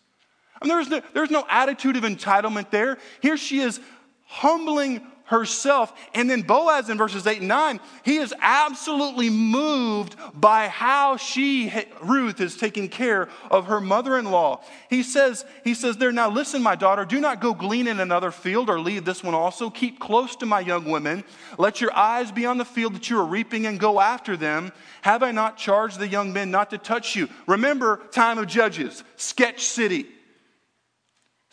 I 0.60 0.66
mean, 0.66 0.76
there's, 0.76 0.88
no, 0.88 1.02
there's 1.14 1.30
no 1.30 1.44
attitude 1.48 1.96
of 1.96 2.04
entitlement 2.04 2.70
there. 2.70 2.98
Here 3.20 3.36
she 3.36 3.60
is 3.60 3.80
humbling 4.26 5.06
herself. 5.24 5.92
And 6.14 6.28
then 6.28 6.42
Boaz 6.42 6.90
in 6.90 6.98
verses 6.98 7.26
8 7.26 7.38
and 7.38 7.48
9, 7.48 7.80
he 8.04 8.16
is 8.16 8.34
absolutely 8.40 9.30
moved 9.30 10.16
by 10.34 10.68
how 10.68 11.16
she, 11.16 11.72
Ruth, 12.02 12.40
is 12.40 12.56
taking 12.56 12.88
care 12.88 13.28
of 13.50 13.66
her 13.66 13.80
mother 13.80 14.18
in 14.18 14.26
law. 14.26 14.62
He 14.90 15.02
says, 15.02 15.44
he 15.64 15.74
says 15.74 15.96
there, 15.96 16.12
now 16.12 16.28
listen, 16.28 16.62
my 16.62 16.74
daughter, 16.76 17.04
do 17.04 17.20
not 17.20 17.40
go 17.40 17.54
glean 17.54 17.88
in 17.88 18.00
another 18.00 18.30
field 18.30 18.68
or 18.68 18.78
leave 18.78 19.04
this 19.04 19.22
one 19.22 19.34
also. 19.34 19.70
Keep 19.70 19.98
close 19.98 20.36
to 20.36 20.46
my 20.46 20.60
young 20.60 20.84
women. 20.90 21.24
Let 21.58 21.80
your 21.80 21.94
eyes 21.96 22.30
be 22.30 22.46
on 22.46 22.58
the 22.58 22.64
field 22.64 22.94
that 22.94 23.08
you 23.08 23.18
are 23.18 23.24
reaping 23.24 23.66
and 23.66 23.80
go 23.80 24.00
after 24.00 24.36
them. 24.36 24.72
Have 25.02 25.22
I 25.22 25.32
not 25.32 25.56
charged 25.56 25.98
the 25.98 26.08
young 26.08 26.32
men 26.32 26.50
not 26.50 26.70
to 26.70 26.78
touch 26.78 27.16
you? 27.16 27.28
Remember, 27.46 28.02
time 28.10 28.38
of 28.38 28.46
Judges, 28.46 29.04
sketch 29.16 29.64
city. 29.64 30.06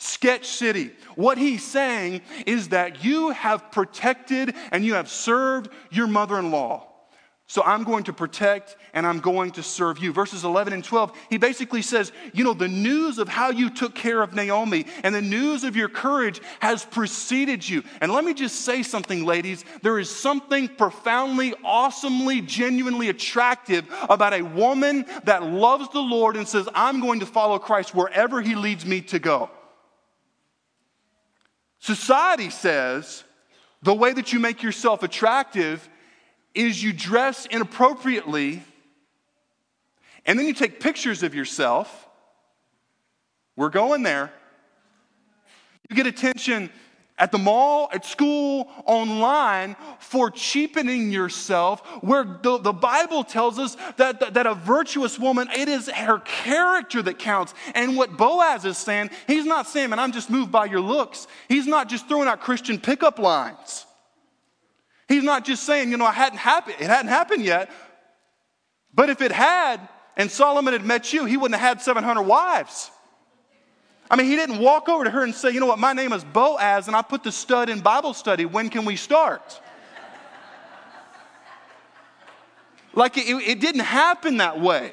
Sketch 0.02 0.48
City. 0.48 0.90
What 1.14 1.38
he's 1.38 1.64
saying 1.64 2.22
is 2.48 2.70
that 2.70 3.04
you 3.04 3.30
have 3.30 3.72
protected 3.72 4.56
and 4.72 4.84
you 4.84 4.96
have 4.96 5.08
served 5.08 5.70
your 5.92 6.08
mother 6.08 6.40
in 6.40 6.50
law. 6.50 6.88
So 7.46 7.62
I'm 7.62 7.84
going 7.84 8.06
to 8.06 8.14
protect 8.14 8.78
and 8.96 9.06
I'm 9.06 9.20
going 9.20 9.52
to 9.52 9.62
serve 9.62 10.00
you. 10.00 10.12
Verses 10.12 10.44
11 10.44 10.74
and 10.74 10.84
12, 10.84 11.16
he 11.30 11.38
basically 11.38 11.84
says, 11.84 12.12
You 12.34 12.44
know, 12.44 12.56
the 12.56 12.68
news 12.68 13.20
of 13.20 13.28
how 13.28 13.52
you 13.52 13.70
took 13.70 13.94
care 13.94 14.24
of 14.24 14.34
Naomi 14.34 14.88
and 15.04 15.14
the 15.14 15.22
news 15.22 15.64
of 15.64 15.76
your 15.76 15.90
courage 15.90 16.42
has 16.62 16.84
preceded 16.84 17.68
you. 17.70 17.84
And 18.00 18.12
let 18.12 18.26
me 18.26 18.34
just 18.34 18.62
say 18.62 18.82
something, 18.82 19.24
ladies. 19.24 19.66
There 19.84 20.00
is 20.00 20.10
something 20.10 20.68
profoundly, 20.68 21.54
awesomely, 21.64 22.42
genuinely 22.42 23.10
attractive 23.10 23.86
about 24.10 24.34
a 24.34 24.42
woman 24.42 25.06
that 25.26 25.44
loves 25.44 25.90
the 25.90 26.02
Lord 26.02 26.38
and 26.38 26.48
says, 26.48 26.68
I'm 26.74 27.02
going 27.02 27.20
to 27.20 27.28
follow 27.28 27.60
Christ 27.60 27.94
wherever 27.94 28.42
he 28.42 28.56
leads 28.56 28.84
me 28.84 29.02
to 29.02 29.20
go. 29.20 29.52
Society 31.82 32.52
says 32.52 33.24
the 33.82 33.94
way 33.94 34.14
that 34.14 34.32
you 34.32 34.40
make 34.40 34.62
yourself 34.62 35.02
attractive 35.02 35.90
is 36.54 36.82
you 36.82 36.94
dress 36.94 37.48
inappropriately 37.48 38.64
and 40.28 40.38
then 40.38 40.46
you 40.46 40.54
take 40.54 40.80
pictures 40.80 41.24
of 41.24 41.34
yourself. 41.34 42.08
We're 43.56 43.70
going 43.70 44.04
there. 44.04 44.32
You 45.90 45.96
get 45.96 46.06
attention 46.06 46.70
at 47.22 47.32
the 47.32 47.38
mall, 47.38 47.88
at 47.94 48.04
school, 48.04 48.68
online 48.86 49.76
for 50.00 50.32
cheapening 50.32 51.12
yourself, 51.12 51.86
where 52.02 52.40
the, 52.42 52.58
the 52.58 52.74
Bible 52.74 53.24
tells 53.24 53.60
us 53.60 53.78
that, 53.98 54.20
that, 54.20 54.34
that, 54.34 54.48
a 54.48 54.56
virtuous 54.56 55.20
woman, 55.20 55.48
it 55.56 55.70
is 55.70 55.88
her 55.88 56.18
character 56.20 57.00
that 57.04 57.20
counts. 57.20 57.54
And 57.76 57.96
what 57.96 58.18
Boaz 58.18 58.66
is 58.66 58.80
saying, 58.80 59.12
he's 59.28 59.46
not 59.46 59.68
saying, 59.68 59.92
man, 59.92 60.00
I'm 60.00 60.12
just 60.12 60.32
moved 60.32 60.52
by 60.52 60.66
your 60.66 60.80
looks. 60.80 61.28
He's 61.48 61.68
not 61.68 61.90
just 61.90 62.08
throwing 62.08 62.28
out 62.28 62.42
Christian 62.42 62.80
pickup 62.80 63.20
lines. 63.20 63.86
He's 65.08 65.24
not 65.24 65.46
just 65.46 65.64
saying, 65.64 65.92
you 65.92 65.98
know, 65.98 66.06
I 66.06 66.14
hadn't 66.14 66.40
happened, 66.40 66.78
it 66.80 66.88
hadn't 66.88 67.10
happened 67.10 67.46
yet. 67.46 67.70
But 68.96 69.12
if 69.12 69.22
it 69.22 69.32
had, 69.32 69.80
and 70.18 70.32
Solomon 70.32 70.74
had 70.74 70.84
met 70.84 71.14
you, 71.14 71.26
he 71.26 71.38
wouldn't 71.38 71.62
have 71.62 71.78
had 71.78 71.82
700 71.84 72.24
wives. 72.24 72.90
I 74.12 74.18
mean, 74.18 74.28
he 74.28 74.36
didn't 74.36 74.60
walk 74.60 74.90
over 74.90 75.06
to 75.06 75.10
her 75.10 75.24
and 75.24 75.34
say, 75.34 75.52
You 75.52 75.62
know 75.62 75.68
what, 75.68 75.80
my 75.80 75.94
name 75.94 76.12
is 76.12 76.22
Boaz, 76.26 76.88
and 76.88 76.98
I 76.98 77.02
put 77.02 77.24
the 77.24 77.32
stud 77.32 77.70
in 77.70 77.80
Bible 77.80 78.14
study. 78.14 78.44
When 78.44 78.70
can 78.70 78.84
we 78.84 78.98
start? 78.98 79.62
like, 82.94 83.18
it, 83.18 83.24
it 83.24 83.62
didn't 83.62 83.86
happen 83.86 84.38
that 84.38 84.60
way. 84.60 84.92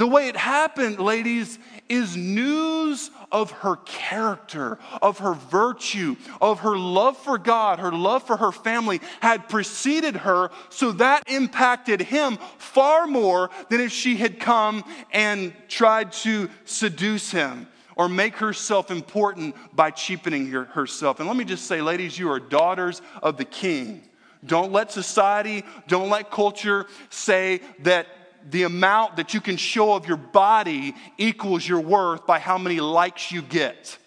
The 0.00 0.06
way 0.06 0.28
it 0.28 0.36
happened, 0.36 0.98
ladies, 0.98 1.58
is 1.90 2.16
news 2.16 3.10
of 3.30 3.50
her 3.50 3.76
character, 3.84 4.78
of 5.02 5.18
her 5.18 5.34
virtue, 5.34 6.16
of 6.40 6.60
her 6.60 6.74
love 6.74 7.18
for 7.18 7.36
God, 7.36 7.80
her 7.80 7.92
love 7.92 8.22
for 8.22 8.38
her 8.38 8.50
family 8.50 9.02
had 9.20 9.50
preceded 9.50 10.16
her, 10.16 10.50
so 10.70 10.92
that 10.92 11.24
impacted 11.26 12.00
him 12.00 12.38
far 12.56 13.06
more 13.06 13.50
than 13.68 13.82
if 13.82 13.92
she 13.92 14.16
had 14.16 14.40
come 14.40 14.84
and 15.12 15.52
tried 15.68 16.12
to 16.12 16.48
seduce 16.64 17.30
him 17.30 17.68
or 17.94 18.08
make 18.08 18.36
herself 18.36 18.90
important 18.90 19.54
by 19.76 19.90
cheapening 19.90 20.46
her, 20.46 20.64
herself. 20.64 21.20
And 21.20 21.28
let 21.28 21.36
me 21.36 21.44
just 21.44 21.66
say, 21.66 21.82
ladies, 21.82 22.18
you 22.18 22.30
are 22.30 22.40
daughters 22.40 23.02
of 23.22 23.36
the 23.36 23.44
king. 23.44 24.00
Don't 24.46 24.72
let 24.72 24.90
society, 24.90 25.62
don't 25.88 26.08
let 26.08 26.30
culture 26.30 26.86
say 27.10 27.60
that 27.80 28.06
the 28.48 28.62
amount 28.62 29.16
that 29.16 29.34
you 29.34 29.40
can 29.40 29.56
show 29.56 29.94
of 29.94 30.06
your 30.06 30.16
body 30.16 30.94
equals 31.18 31.66
your 31.66 31.80
worth 31.80 32.26
by 32.26 32.38
how 32.38 32.58
many 32.58 32.80
likes 32.80 33.30
you 33.30 33.42
get. 33.42 33.98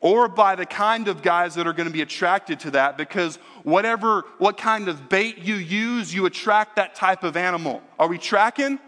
Or 0.00 0.28
by 0.28 0.56
the 0.56 0.66
kind 0.66 1.06
of 1.06 1.22
guys 1.22 1.54
that 1.54 1.66
are 1.66 1.72
going 1.72 1.86
to 1.86 1.92
be 1.92 2.02
attracted 2.02 2.60
to 2.60 2.72
that 2.72 2.98
because 2.98 3.36
whatever 3.62 4.24
what 4.38 4.56
kind 4.56 4.88
of 4.88 5.08
bait 5.08 5.38
you 5.38 5.54
use 5.54 6.12
you 6.12 6.26
attract 6.26 6.76
that 6.76 6.96
type 6.96 7.22
of 7.22 7.36
animal. 7.36 7.80
Are 8.00 8.08
we 8.08 8.18
tracking? 8.18 8.80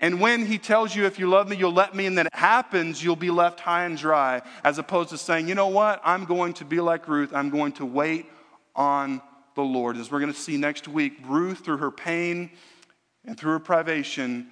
And 0.00 0.20
when 0.20 0.46
he 0.46 0.58
tells 0.58 0.96
you 0.96 1.06
if 1.06 1.20
you 1.20 1.28
love 1.28 1.48
me 1.48 1.56
you'll 1.56 1.72
let 1.72 1.94
me 1.94 2.06
and 2.06 2.18
then 2.18 2.26
it 2.26 2.34
happens 2.34 3.04
you'll 3.04 3.14
be 3.14 3.30
left 3.30 3.60
high 3.60 3.84
and 3.84 3.96
dry 3.96 4.42
as 4.64 4.78
opposed 4.78 5.10
to 5.10 5.18
saying 5.18 5.46
you 5.46 5.54
know 5.54 5.68
what? 5.68 6.00
I'm 6.04 6.24
going 6.24 6.54
to 6.54 6.64
be 6.64 6.80
like 6.80 7.06
ruth. 7.06 7.32
I'm 7.32 7.50
going 7.50 7.70
to 7.74 7.86
wait 7.86 8.26
on 8.74 9.22
the 9.54 9.62
lord 9.62 9.96
as 9.96 10.10
we're 10.10 10.20
going 10.20 10.32
to 10.32 10.38
see 10.38 10.56
next 10.56 10.88
week 10.88 11.14
ruth 11.24 11.60
through 11.60 11.78
her 11.78 11.90
pain 11.90 12.50
and 13.24 13.38
through 13.38 13.52
her 13.52 13.58
privation 13.58 14.48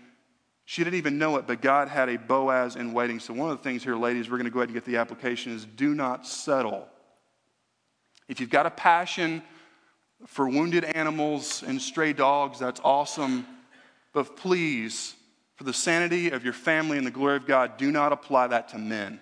she 0.71 0.85
didn't 0.85 0.99
even 0.99 1.19
know 1.19 1.35
it, 1.35 1.49
but 1.49 1.63
God 1.63 1.89
had 1.89 2.09
a 2.09 2.17
Boaz 2.17 2.77
in 2.77 2.93
waiting. 2.93 3.19
So, 3.19 3.35
one 3.35 3.51
of 3.51 3.59
the 3.59 3.65
things 3.65 3.83
here, 3.83 3.97
ladies, 3.97 4.31
we're 4.31 4.37
going 4.37 4.45
to 4.45 4.53
go 4.53 4.61
ahead 4.61 4.69
and 4.69 4.75
get 4.77 4.85
the 4.85 4.99
application 4.99 5.53
is 5.53 5.65
do 5.65 5.97
not 5.97 6.25
settle. 6.25 6.87
If 8.29 8.39
you've 8.39 8.51
got 8.51 8.67
a 8.67 8.71
passion 8.71 9.43
for 10.29 10.49
wounded 10.49 10.85
animals 10.85 11.65
and 11.67 11.83
stray 11.83 12.13
dogs, 12.13 12.61
that's 12.61 12.81
awesome. 12.85 13.49
But 14.13 14.37
please, 14.37 15.17
for 15.57 15.65
the 15.65 15.73
sanity 15.73 16.31
of 16.31 16.45
your 16.45 16.53
family 16.53 16.99
and 16.99 17.05
the 17.05 17.11
glory 17.11 17.35
of 17.35 17.47
God, 17.47 17.77
do 17.77 17.91
not 17.91 18.13
apply 18.13 18.47
that 18.47 18.69
to 18.69 18.79
men. 18.79 19.19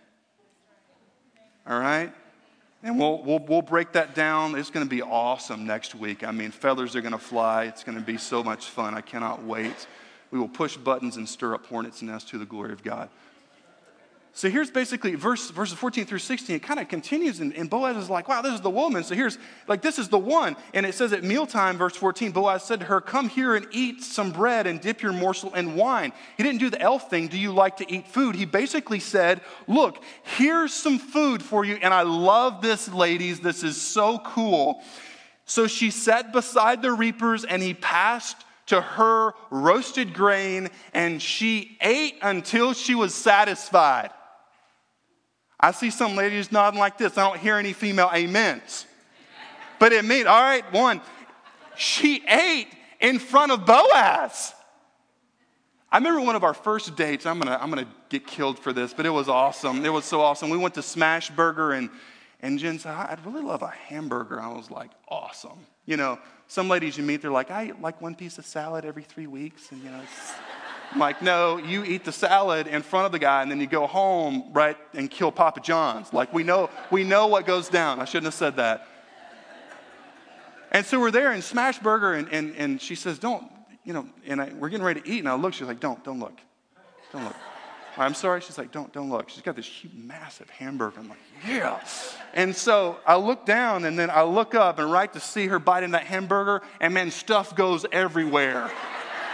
All 1.66 1.80
right? 1.80 2.12
And 2.82 2.98
we'll, 2.98 3.22
we'll, 3.24 3.40
we'll 3.40 3.62
break 3.62 3.92
that 3.92 4.14
down. 4.14 4.54
It's 4.54 4.70
going 4.70 4.86
to 4.86 4.90
be 4.90 5.02
awesome 5.02 5.66
next 5.66 5.96
week. 5.96 6.22
I 6.22 6.30
mean, 6.30 6.52
feathers 6.52 6.94
are 6.94 7.00
going 7.00 7.12
to 7.12 7.18
fly. 7.18 7.64
It's 7.64 7.82
going 7.82 7.98
to 7.98 8.04
be 8.04 8.16
so 8.16 8.44
much 8.44 8.66
fun. 8.66 8.94
I 8.94 9.00
cannot 9.00 9.42
wait. 9.42 9.86
We 10.30 10.38
will 10.38 10.48
push 10.48 10.76
buttons 10.76 11.16
and 11.16 11.28
stir 11.28 11.54
up 11.54 11.66
hornets' 11.66 12.02
nests 12.02 12.30
to 12.30 12.38
the 12.38 12.46
glory 12.46 12.72
of 12.72 12.84
God. 12.84 13.08
So 14.38 14.48
here's 14.48 14.70
basically 14.70 15.16
verse, 15.16 15.50
verses 15.50 15.76
14 15.76 16.06
through 16.06 16.20
16. 16.20 16.54
It 16.54 16.62
kind 16.62 16.78
of 16.78 16.86
continues, 16.86 17.40
and, 17.40 17.52
and, 17.54 17.68
Boaz 17.68 17.96
is 17.96 18.08
like, 18.08 18.28
wow, 18.28 18.40
this 18.40 18.54
is 18.54 18.60
the 18.60 18.70
woman. 18.70 19.02
So 19.02 19.16
here's, 19.16 19.36
like, 19.66 19.82
this 19.82 19.98
is 19.98 20.08
the 20.08 20.18
one. 20.18 20.54
And 20.72 20.86
it 20.86 20.94
says 20.94 21.12
at 21.12 21.24
mealtime, 21.24 21.76
verse 21.76 21.96
14, 21.96 22.30
Boaz 22.30 22.62
said 22.62 22.78
to 22.78 22.86
her, 22.86 23.00
Come 23.00 23.28
here 23.28 23.56
and 23.56 23.66
eat 23.72 24.00
some 24.04 24.30
bread 24.30 24.68
and 24.68 24.80
dip 24.80 25.02
your 25.02 25.12
morsel 25.12 25.52
in 25.56 25.74
wine. 25.74 26.12
He 26.36 26.44
didn't 26.44 26.60
do 26.60 26.70
the 26.70 26.80
elf 26.80 27.10
thing, 27.10 27.26
do 27.26 27.36
you 27.36 27.50
like 27.50 27.78
to 27.78 27.92
eat 27.92 28.06
food? 28.06 28.36
He 28.36 28.44
basically 28.44 29.00
said, 29.00 29.40
Look, 29.66 30.04
here's 30.22 30.72
some 30.72 31.00
food 31.00 31.42
for 31.42 31.64
you. 31.64 31.74
And 31.82 31.92
I 31.92 32.02
love 32.02 32.62
this, 32.62 32.88
ladies. 32.88 33.40
This 33.40 33.64
is 33.64 33.76
so 33.82 34.20
cool. 34.20 34.84
So 35.46 35.66
she 35.66 35.90
sat 35.90 36.32
beside 36.32 36.80
the 36.80 36.92
reapers, 36.92 37.44
and 37.44 37.60
he 37.60 37.74
passed 37.74 38.36
to 38.66 38.80
her 38.80 39.32
roasted 39.50 40.14
grain, 40.14 40.68
and 40.94 41.20
she 41.20 41.76
ate 41.80 42.18
until 42.22 42.72
she 42.72 42.94
was 42.94 43.12
satisfied. 43.16 44.10
I 45.60 45.72
see 45.72 45.90
some 45.90 46.14
ladies 46.14 46.52
nodding 46.52 46.78
like 46.78 46.98
this. 46.98 47.18
I 47.18 47.28
don't 47.28 47.38
hear 47.38 47.56
any 47.56 47.72
female 47.72 48.10
amens. 48.12 48.86
But 49.78 49.92
it 49.92 50.04
means, 50.04 50.26
all 50.26 50.40
right, 50.40 50.64
one, 50.72 51.00
she 51.76 52.22
ate 52.26 52.68
in 53.00 53.18
front 53.18 53.52
of 53.52 53.64
Boaz. 53.64 54.54
I 55.90 55.98
remember 55.98 56.20
one 56.20 56.36
of 56.36 56.44
our 56.44 56.54
first 56.54 56.96
dates. 56.96 57.24
I'm 57.24 57.38
gonna, 57.38 57.58
I'm 57.60 57.70
gonna 57.70 57.88
get 58.08 58.26
killed 58.26 58.58
for 58.58 58.72
this, 58.72 58.92
but 58.92 59.06
it 59.06 59.10
was 59.10 59.28
awesome. 59.28 59.84
It 59.84 59.92
was 59.92 60.04
so 60.04 60.20
awesome. 60.20 60.50
We 60.50 60.58
went 60.58 60.74
to 60.74 60.80
Smashburger, 60.80 61.78
and, 61.78 61.88
and 62.42 62.58
Jen 62.58 62.78
said, 62.78 62.92
I'd 62.92 63.24
really 63.24 63.42
love 63.42 63.62
a 63.62 63.68
hamburger. 63.68 64.40
I 64.40 64.48
was 64.48 64.70
like, 64.70 64.90
awesome. 65.08 65.66
You 65.86 65.96
know, 65.96 66.18
some 66.46 66.68
ladies 66.68 66.98
you 66.98 67.04
meet, 67.04 67.22
they're 67.22 67.30
like, 67.30 67.50
I 67.50 67.68
eat 67.68 67.80
like 67.80 68.00
one 68.02 68.14
piece 68.14 68.38
of 68.38 68.44
salad 68.44 68.84
every 68.84 69.02
three 69.02 69.26
weeks. 69.26 69.72
And, 69.72 69.82
you 69.82 69.90
know, 69.90 70.02
I'm 70.92 71.00
like, 71.00 71.20
no, 71.20 71.58
you 71.58 71.84
eat 71.84 72.04
the 72.04 72.12
salad 72.12 72.66
in 72.66 72.82
front 72.82 73.06
of 73.06 73.12
the 73.12 73.18
guy 73.18 73.42
and 73.42 73.50
then 73.50 73.60
you 73.60 73.66
go 73.66 73.86
home, 73.86 74.50
right, 74.52 74.76
and 74.94 75.10
kill 75.10 75.30
Papa 75.30 75.60
John's. 75.60 76.12
Like, 76.12 76.32
we 76.32 76.42
know, 76.42 76.70
we 76.90 77.04
know 77.04 77.26
what 77.26 77.46
goes 77.46 77.68
down. 77.68 78.00
I 78.00 78.06
shouldn't 78.06 78.26
have 78.26 78.34
said 78.34 78.56
that. 78.56 78.86
And 80.70 80.84
so 80.84 81.00
we're 81.00 81.10
there 81.10 81.32
in 81.32 81.40
Smashburger, 81.40 82.18
and, 82.18 82.28
and, 82.30 82.54
and 82.56 82.80
she 82.80 82.94
says, 82.94 83.18
don't, 83.18 83.50
you 83.84 83.92
know, 83.92 84.06
and 84.26 84.40
I, 84.40 84.52
we're 84.52 84.68
getting 84.68 84.84
ready 84.84 85.00
to 85.00 85.08
eat. 85.08 85.20
And 85.20 85.28
I 85.28 85.34
look, 85.34 85.54
she's 85.54 85.66
like, 85.66 85.80
don't, 85.80 86.02
don't 86.04 86.20
look. 86.20 86.38
Don't 87.12 87.24
look. 87.24 87.36
I'm 87.96 88.14
sorry. 88.14 88.40
She's 88.40 88.58
like, 88.58 88.70
don't, 88.70 88.92
don't 88.92 89.10
look. 89.10 89.28
She's 89.28 89.42
got 89.42 89.56
this 89.56 89.66
huge, 89.66 89.92
massive 89.94 90.48
hamburger. 90.50 91.00
I'm 91.00 91.08
like, 91.08 91.18
yeah. 91.46 91.82
And 92.32 92.54
so 92.54 92.98
I 93.06 93.16
look 93.16 93.44
down 93.44 93.84
and 93.84 93.98
then 93.98 94.08
I 94.10 94.22
look 94.22 94.54
up 94.54 94.78
and 94.78 94.92
right 94.92 95.12
to 95.14 95.20
see 95.20 95.46
her 95.48 95.58
biting 95.58 95.92
that 95.92 96.04
hamburger, 96.04 96.62
and 96.80 96.94
man, 96.94 97.10
stuff 97.10 97.56
goes 97.56 97.84
everywhere. 97.90 98.70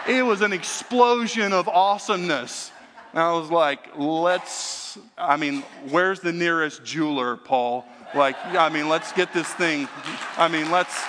It 0.09 0.25
was 0.25 0.41
an 0.41 0.53
explosion 0.53 1.53
of 1.53 1.69
awesomeness. 1.69 2.71
And 3.13 3.23
I 3.23 3.33
was 3.33 3.51
like, 3.51 3.97
let's, 3.97 4.99
I 5.17 5.37
mean, 5.37 5.63
where's 5.91 6.21
the 6.21 6.33
nearest 6.33 6.85
jeweler, 6.85 7.37
Paul? 7.37 7.85
Like, 8.15 8.37
I 8.47 8.69
mean, 8.69 8.89
let's 8.89 9.13
get 9.13 9.33
this 9.33 9.49
thing, 9.55 9.89
I 10.37 10.49
mean, 10.49 10.71
let's, 10.71 11.01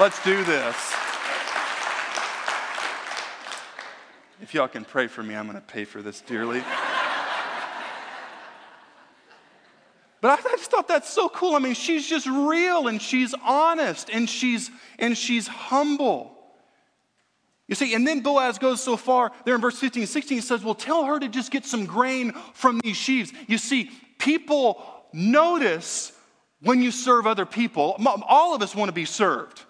let's 0.00 0.22
do 0.24 0.44
this. 0.44 0.76
If 4.40 4.54
y'all 4.54 4.68
can 4.68 4.84
pray 4.84 5.08
for 5.08 5.22
me, 5.22 5.34
I'm 5.34 5.46
going 5.46 5.56
to 5.56 5.66
pay 5.66 5.84
for 5.84 6.00
this 6.00 6.20
dearly. 6.20 6.62
But 10.20 10.30
I, 10.30 10.34
I 10.34 10.56
just 10.56 10.70
thought 10.70 10.88
that's 10.88 11.10
so 11.12 11.28
cool. 11.28 11.54
I 11.54 11.58
mean, 11.58 11.74
she's 11.74 12.08
just 12.08 12.26
real 12.26 12.88
and 12.88 13.00
she's 13.00 13.34
honest 13.44 14.10
and 14.10 14.28
she's 14.28 14.70
and 14.98 15.16
she's 15.16 15.46
humble. 15.46 16.37
You 17.68 17.74
see, 17.74 17.94
and 17.94 18.06
then 18.06 18.20
Boaz 18.20 18.58
goes 18.58 18.80
so 18.80 18.96
far 18.96 19.30
there 19.44 19.54
in 19.54 19.60
verse 19.60 19.78
15 19.78 20.02
and 20.02 20.08
16, 20.08 20.38
he 20.38 20.40
says, 20.40 20.64
Well, 20.64 20.74
tell 20.74 21.04
her 21.04 21.20
to 21.20 21.28
just 21.28 21.50
get 21.50 21.66
some 21.66 21.84
grain 21.84 22.32
from 22.54 22.80
these 22.82 22.96
sheaves. 22.96 23.32
You 23.46 23.58
see, 23.58 23.90
people 24.18 24.82
notice 25.12 26.12
when 26.62 26.82
you 26.82 26.90
serve 26.90 27.26
other 27.26 27.44
people. 27.44 27.96
All 28.26 28.54
of 28.54 28.62
us 28.62 28.74
want 28.74 28.88
to 28.88 28.94
be 28.94 29.04
served, 29.04 29.62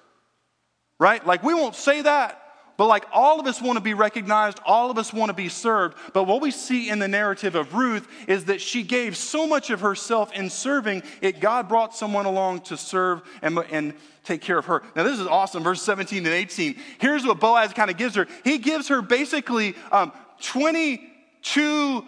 right? 1.00 1.26
Like, 1.26 1.42
we 1.42 1.54
won't 1.54 1.74
say 1.74 2.02
that, 2.02 2.40
but 2.78 2.86
like 2.86 3.06
all 3.12 3.40
of 3.40 3.46
us 3.46 3.60
want 3.60 3.76
to 3.76 3.82
be 3.82 3.92
recognized, 3.92 4.60
all 4.64 4.88
of 4.88 4.98
us 4.98 5.12
want 5.12 5.30
to 5.30 5.34
be 5.34 5.48
served. 5.48 5.98
But 6.12 6.24
what 6.24 6.40
we 6.40 6.52
see 6.52 6.88
in 6.88 7.00
the 7.00 7.08
narrative 7.08 7.56
of 7.56 7.74
Ruth 7.74 8.06
is 8.28 8.44
that 8.44 8.60
she 8.60 8.84
gave 8.84 9.16
so 9.16 9.48
much 9.48 9.70
of 9.70 9.80
herself 9.80 10.32
in 10.32 10.48
serving, 10.48 11.02
it 11.20 11.40
God 11.40 11.68
brought 11.68 11.94
someone 11.94 12.24
along 12.24 12.60
to 12.62 12.76
serve 12.76 13.22
and, 13.42 13.58
and 13.72 13.94
take 14.22 14.42
care 14.42 14.56
of 14.56 14.66
her. 14.66 14.84
Now, 14.94 15.02
this 15.02 15.18
is 15.18 15.26
awesome. 15.26 15.64
Verse 15.64 15.82
17 15.82 16.24
and 16.24 16.34
18. 16.34 16.76
Here's 17.00 17.26
what 17.26 17.40
Boaz 17.40 17.72
kind 17.72 17.90
of 17.90 17.96
gives 17.96 18.14
her. 18.14 18.28
He 18.44 18.58
gives 18.58 18.86
her 18.88 19.02
basically 19.02 19.74
um, 19.90 20.12
22 20.42 22.04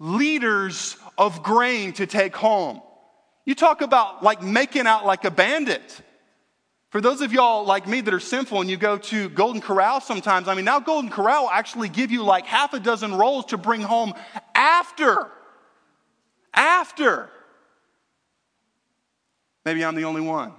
liters 0.00 0.96
of 1.16 1.40
grain 1.44 1.92
to 1.92 2.06
take 2.06 2.34
home. 2.34 2.82
You 3.44 3.54
talk 3.54 3.80
about 3.80 4.24
like 4.24 4.42
making 4.42 4.88
out 4.88 5.06
like 5.06 5.24
a 5.24 5.30
bandit. 5.30 6.00
For 6.94 7.00
those 7.00 7.22
of 7.22 7.32
y'all 7.32 7.64
like 7.64 7.88
me 7.88 8.02
that 8.02 8.14
are 8.14 8.20
sinful 8.20 8.60
and 8.60 8.70
you 8.70 8.76
go 8.76 8.96
to 8.96 9.28
Golden 9.28 9.60
Corral 9.60 10.00
sometimes, 10.00 10.46
I 10.46 10.54
mean, 10.54 10.64
now 10.64 10.78
Golden 10.78 11.10
Corral 11.10 11.50
actually 11.50 11.88
give 11.88 12.12
you 12.12 12.22
like 12.22 12.46
half 12.46 12.72
a 12.72 12.78
dozen 12.78 13.16
rolls 13.16 13.46
to 13.46 13.58
bring 13.58 13.80
home 13.80 14.14
after. 14.54 15.26
After. 16.54 17.28
Maybe 19.64 19.84
I'm 19.84 19.96
the 19.96 20.04
only 20.04 20.20
one. 20.20 20.52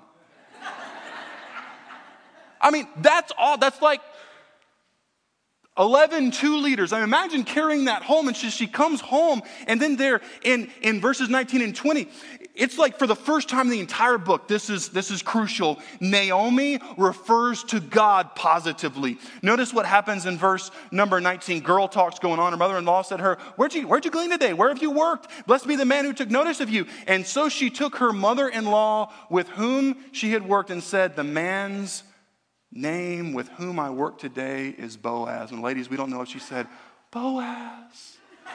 I 2.60 2.70
mean, 2.70 2.90
that's 2.98 3.32
all, 3.38 3.58
that's 3.58 3.82
like 3.82 4.02
11 5.78 6.32
two 6.32 6.58
liters. 6.58 6.94
I 6.94 7.04
imagine 7.04 7.44
carrying 7.44 7.86
that 7.86 8.02
home 8.02 8.28
and 8.28 8.38
she, 8.38 8.50
she 8.50 8.68
comes 8.68 9.02
home 9.02 9.42
and 9.68 9.82
then 9.82 9.98
there 9.98 10.22
in, 10.44 10.72
in 10.82 11.02
verses 11.02 11.30
19 11.30 11.62
and 11.62 11.76
20, 11.76 12.08
it's 12.56 12.78
like 12.78 12.98
for 12.98 13.08
the 13.08 13.16
first 13.16 13.50
time 13.50 13.68
in 13.68 13.72
the 13.72 13.80
entire 13.82 14.18
book, 14.18 14.48
this 14.48 14.70
is, 14.70 14.90
this 14.90 15.12
is 15.12 15.22
crucial. 15.22 15.80
Naomi 16.00 16.80
refers 16.98 17.64
to 17.66 17.82
God 17.82 18.34
positively. 18.36 19.18
Notice 19.42 19.74
what 19.74 19.86
happens 19.86 20.26
in 20.26 20.38
verse 20.38 20.72
number 20.92 21.20
19. 21.20 21.62
Girl 21.62 21.90
talks 21.90 22.20
going 22.20 22.40
on. 22.40 22.54
Her 22.54 22.58
mother 22.58 22.78
in 22.78 22.86
law 22.86 23.02
said 23.02 23.18
to 23.18 23.24
her, 23.24 23.38
where'd 23.58 23.74
you, 23.74 23.88
where'd 23.88 24.06
you 24.06 24.12
glean 24.12 24.30
today? 24.30 24.54
Where 24.54 24.70
have 24.70 24.82
you 24.82 24.92
worked? 24.92 25.30
Blessed 25.46 25.68
be 25.68 25.76
the 25.76 25.86
man 25.86 26.06
who 26.06 26.14
took 26.14 26.32
notice 26.32 26.62
of 26.62 26.70
you. 26.70 26.86
And 27.08 27.26
so 27.26 27.50
she 27.50 27.70
took 27.70 27.98
her 27.98 28.14
mother 28.14 28.48
in 28.48 28.66
law 28.66 29.12
with 29.30 29.50
whom 29.50 29.98
she 30.14 30.32
had 30.32 30.48
worked 30.48 30.70
and 30.70 30.82
said, 30.82 31.18
The 31.18 31.26
man's 31.26 32.04
name 32.76 33.34
with 33.34 33.48
whom 33.50 33.80
I 33.80 33.90
work 33.90 34.20
today 34.20 34.70
is 34.70 34.98
Boaz. 34.98 35.52
And 35.52 35.62
ladies, 35.62 35.90
we 35.90 35.98
don't 35.98 36.10
know 36.10 36.22
if 36.22 36.30
she 36.30 36.40
said, 36.40 36.68
Boaz 37.10 38.18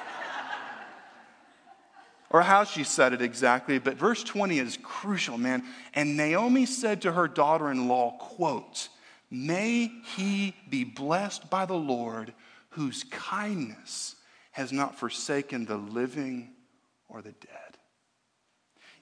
or 2.30 2.42
how 2.42 2.64
she 2.64 2.85
said 2.85 3.14
it 3.14 3.22
exactly, 3.22 3.78
but 3.78 3.96
verse 3.96 4.22
20 4.22 4.59
is 4.59 4.78
crucial, 4.83 5.38
man. 5.38 5.64
And 5.94 6.16
Naomi 6.16 6.66
said 6.66 7.02
to 7.02 7.12
her 7.12 7.26
daughter 7.26 7.70
in 7.70 7.88
law, 7.88 8.16
quote, 8.18 8.88
May 9.30 9.90
he 10.16 10.54
be 10.68 10.85
blessed 10.85 11.48
by 11.48 11.64
the 11.64 11.74
Lord, 11.74 12.35
whose 12.70 13.04
kindness 13.04 14.16
has 14.52 14.72
not 14.72 14.98
forsaken 14.98 15.64
the 15.64 15.76
living 15.76 16.50
or 17.09 17.22
the 17.22 17.33
dead. 17.33 17.78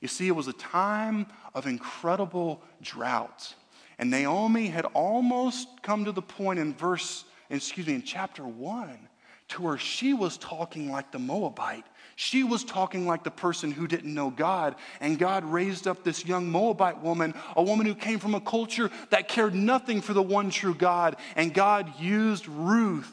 You 0.01 0.09
see, 0.09 0.29
it 0.29 0.37
was 0.37 0.47
a 0.47 0.53
time 0.53 1.27
of 1.55 1.67
incredible 1.67 2.63
drought. 2.81 3.55
And 3.99 4.11
Naomi 4.11 4.69
had 4.69 4.85
almost 4.87 5.69
come 5.83 6.05
to 6.05 6.13
the 6.13 6.23
point 6.23 6.59
in 6.59 6.75
verse, 6.75 7.25
excuse 7.51 7.87
me, 7.87 7.95
in 7.95 8.03
chapter 8.03 8.45
one 8.45 9.09
to 9.49 9.63
where 9.63 9.79
she 9.79 10.13
was 10.13 10.37
talking 10.37 10.91
like 10.91 11.11
the 11.11 11.19
Moabite. 11.19 11.87
She 12.17 12.43
was 12.43 12.65
talking 12.65 13.07
like 13.07 13.25
the 13.25 13.31
person 13.31 13.71
who 13.71 13.87
didn't 13.87 14.13
know 14.13 14.31
God. 14.31 14.75
And 15.01 15.19
God 15.19 15.45
raised 15.45 15.87
up 15.87 16.05
this 16.05 16.27
young 16.27 16.51
Moabite 16.51 17.01
woman, 17.01 17.35
a 17.57 17.63
woman 17.63 17.87
who 17.87 17.95
came 17.95 18.19
from 18.19 18.35
a 18.35 18.41
culture 18.41 18.91
that 19.11 19.29
cared 19.29 19.55
nothing 19.55 20.01
for 20.01 20.13
the 20.13 20.23
one 20.23 20.51
true 20.51 20.75
God. 20.75 21.17
And 21.37 21.55
God 21.55 21.99
used 21.99 22.47
Ruth, 22.47 23.13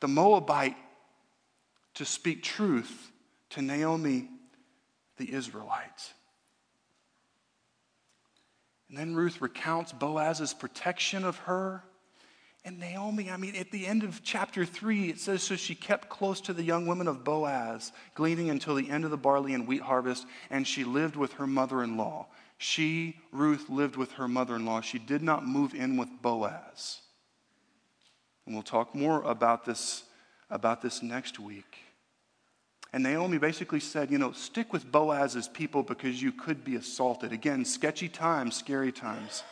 the 0.00 0.08
Moabite, 0.08 0.76
to 1.94 2.04
speak 2.04 2.42
truth 2.42 3.10
to 3.50 3.62
Naomi, 3.62 4.28
the 5.16 5.32
Israelites. 5.32 6.14
And 8.88 8.96
then 8.96 9.14
Ruth 9.14 9.40
recounts 9.40 9.92
Boaz's 9.92 10.54
protection 10.54 11.24
of 11.24 11.36
her 11.38 11.82
and 12.68 12.78
Naomi, 12.78 13.30
I 13.30 13.38
mean, 13.38 13.56
at 13.56 13.70
the 13.70 13.86
end 13.86 14.02
of 14.02 14.22
chapter 14.22 14.66
3, 14.66 15.08
it 15.08 15.18
says, 15.18 15.42
So 15.42 15.56
she 15.56 15.74
kept 15.74 16.10
close 16.10 16.40
to 16.42 16.52
the 16.52 16.62
young 16.62 16.86
women 16.86 17.08
of 17.08 17.24
Boaz, 17.24 17.92
gleaning 18.14 18.50
until 18.50 18.74
the 18.74 18.90
end 18.90 19.04
of 19.04 19.10
the 19.10 19.16
barley 19.16 19.54
and 19.54 19.66
wheat 19.66 19.80
harvest, 19.80 20.26
and 20.50 20.66
she 20.66 20.84
lived 20.84 21.16
with 21.16 21.32
her 21.34 21.46
mother 21.46 21.82
in 21.82 21.96
law. 21.96 22.26
She, 22.58 23.20
Ruth, 23.32 23.70
lived 23.70 23.96
with 23.96 24.12
her 24.12 24.28
mother 24.28 24.56
in 24.56 24.66
law. 24.66 24.82
She 24.82 24.98
did 24.98 25.22
not 25.22 25.46
move 25.46 25.74
in 25.74 25.96
with 25.96 26.08
Boaz. 26.20 27.00
And 28.44 28.54
we'll 28.54 28.62
talk 28.62 28.94
more 28.94 29.22
about 29.22 29.64
this, 29.64 30.04
about 30.50 30.82
this 30.82 31.02
next 31.02 31.38
week. 31.38 31.76
And 32.92 33.02
Naomi 33.02 33.38
basically 33.38 33.80
said, 33.80 34.10
you 34.10 34.18
know, 34.18 34.32
stick 34.32 34.72
with 34.72 34.90
Boaz's 34.90 35.48
people 35.48 35.82
because 35.82 36.22
you 36.22 36.32
could 36.32 36.64
be 36.64 36.76
assaulted. 36.76 37.32
Again, 37.32 37.64
sketchy 37.64 38.08
times, 38.08 38.56
scary 38.56 38.92
times. 38.92 39.42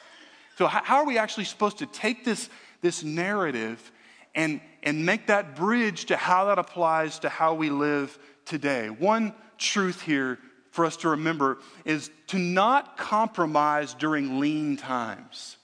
So, 0.56 0.66
how 0.66 0.96
are 0.96 1.06
we 1.06 1.18
actually 1.18 1.44
supposed 1.44 1.78
to 1.78 1.86
take 1.86 2.24
this? 2.24 2.48
this 2.86 3.02
narrative 3.02 3.92
and, 4.34 4.60
and 4.82 5.04
make 5.04 5.26
that 5.26 5.56
bridge 5.56 6.06
to 6.06 6.16
how 6.16 6.46
that 6.46 6.58
applies 6.58 7.18
to 7.20 7.28
how 7.28 7.54
we 7.54 7.70
live 7.70 8.16
today. 8.44 8.88
One 8.90 9.34
truth 9.58 10.02
here 10.02 10.38
for 10.70 10.84
us 10.84 10.96
to 10.98 11.08
remember 11.10 11.58
is 11.84 12.10
to 12.28 12.38
not 12.38 12.96
compromise 12.96 13.94
during 13.94 14.38
lean 14.38 14.76
times. 14.76 15.56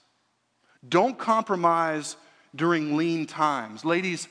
Don't 0.87 1.17
compromise 1.17 2.17
during 2.55 2.97
lean 2.97 3.25
times. 3.25 3.85
Ladies, 3.85 4.27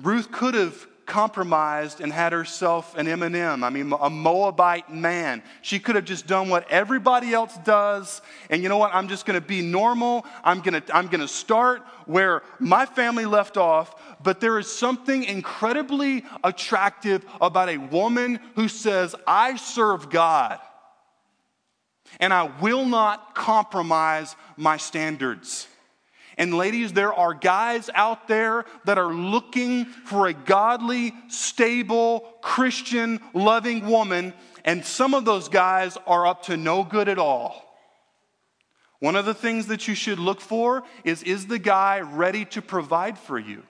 Ruth 0.00 0.30
could 0.30 0.54
have 0.54 0.86
compromised 1.06 2.00
and 2.00 2.12
had 2.12 2.32
herself 2.32 2.96
an 2.96 3.08
M&M. 3.08 3.64
I 3.64 3.70
mean, 3.70 3.92
a 4.00 4.10
Moabite 4.10 4.92
man. 4.92 5.42
She 5.62 5.78
could 5.78 5.94
have 5.94 6.04
just 6.04 6.26
done 6.26 6.48
what 6.48 6.70
everybody 6.70 7.32
else 7.32 7.56
does. 7.64 8.20
And 8.50 8.62
you 8.62 8.68
know 8.68 8.76
what? 8.76 8.94
I'm 8.94 9.08
just 9.08 9.24
going 9.24 9.40
to 9.40 9.46
be 9.46 9.62
normal. 9.62 10.26
I'm 10.44 10.60
going 10.60 10.80
to, 10.80 10.96
I'm 10.96 11.06
going 11.06 11.20
to 11.20 11.28
start 11.28 11.82
where 12.06 12.42
my 12.58 12.84
family 12.84 13.24
left 13.24 13.56
off. 13.56 13.94
But 14.22 14.40
there 14.40 14.58
is 14.58 14.70
something 14.70 15.24
incredibly 15.24 16.24
attractive 16.42 17.24
about 17.40 17.68
a 17.68 17.78
woman 17.78 18.40
who 18.54 18.68
says, 18.68 19.14
I 19.26 19.56
serve 19.56 20.10
God. 20.10 20.58
And 22.20 22.32
I 22.32 22.50
will 22.60 22.84
not 22.84 23.34
compromise 23.34 24.36
my 24.56 24.76
standards. 24.76 25.68
And 26.38 26.54
ladies, 26.54 26.92
there 26.92 27.14
are 27.14 27.32
guys 27.32 27.88
out 27.94 28.28
there 28.28 28.66
that 28.84 28.98
are 28.98 29.12
looking 29.12 29.86
for 29.86 30.26
a 30.26 30.34
godly, 30.34 31.14
stable, 31.28 32.20
Christian, 32.42 33.20
loving 33.32 33.86
woman, 33.86 34.34
and 34.64 34.84
some 34.84 35.14
of 35.14 35.24
those 35.24 35.48
guys 35.48 35.96
are 36.06 36.26
up 36.26 36.42
to 36.44 36.56
no 36.56 36.84
good 36.84 37.08
at 37.08 37.18
all. 37.18 37.62
One 38.98 39.16
of 39.16 39.24
the 39.24 39.34
things 39.34 39.66
that 39.66 39.88
you 39.88 39.94
should 39.94 40.18
look 40.18 40.40
for 40.40 40.82
is 41.04 41.22
is 41.22 41.46
the 41.46 41.58
guy 41.58 42.00
ready 42.00 42.44
to 42.46 42.62
provide 42.62 43.18
for 43.18 43.38
you? 43.38 43.62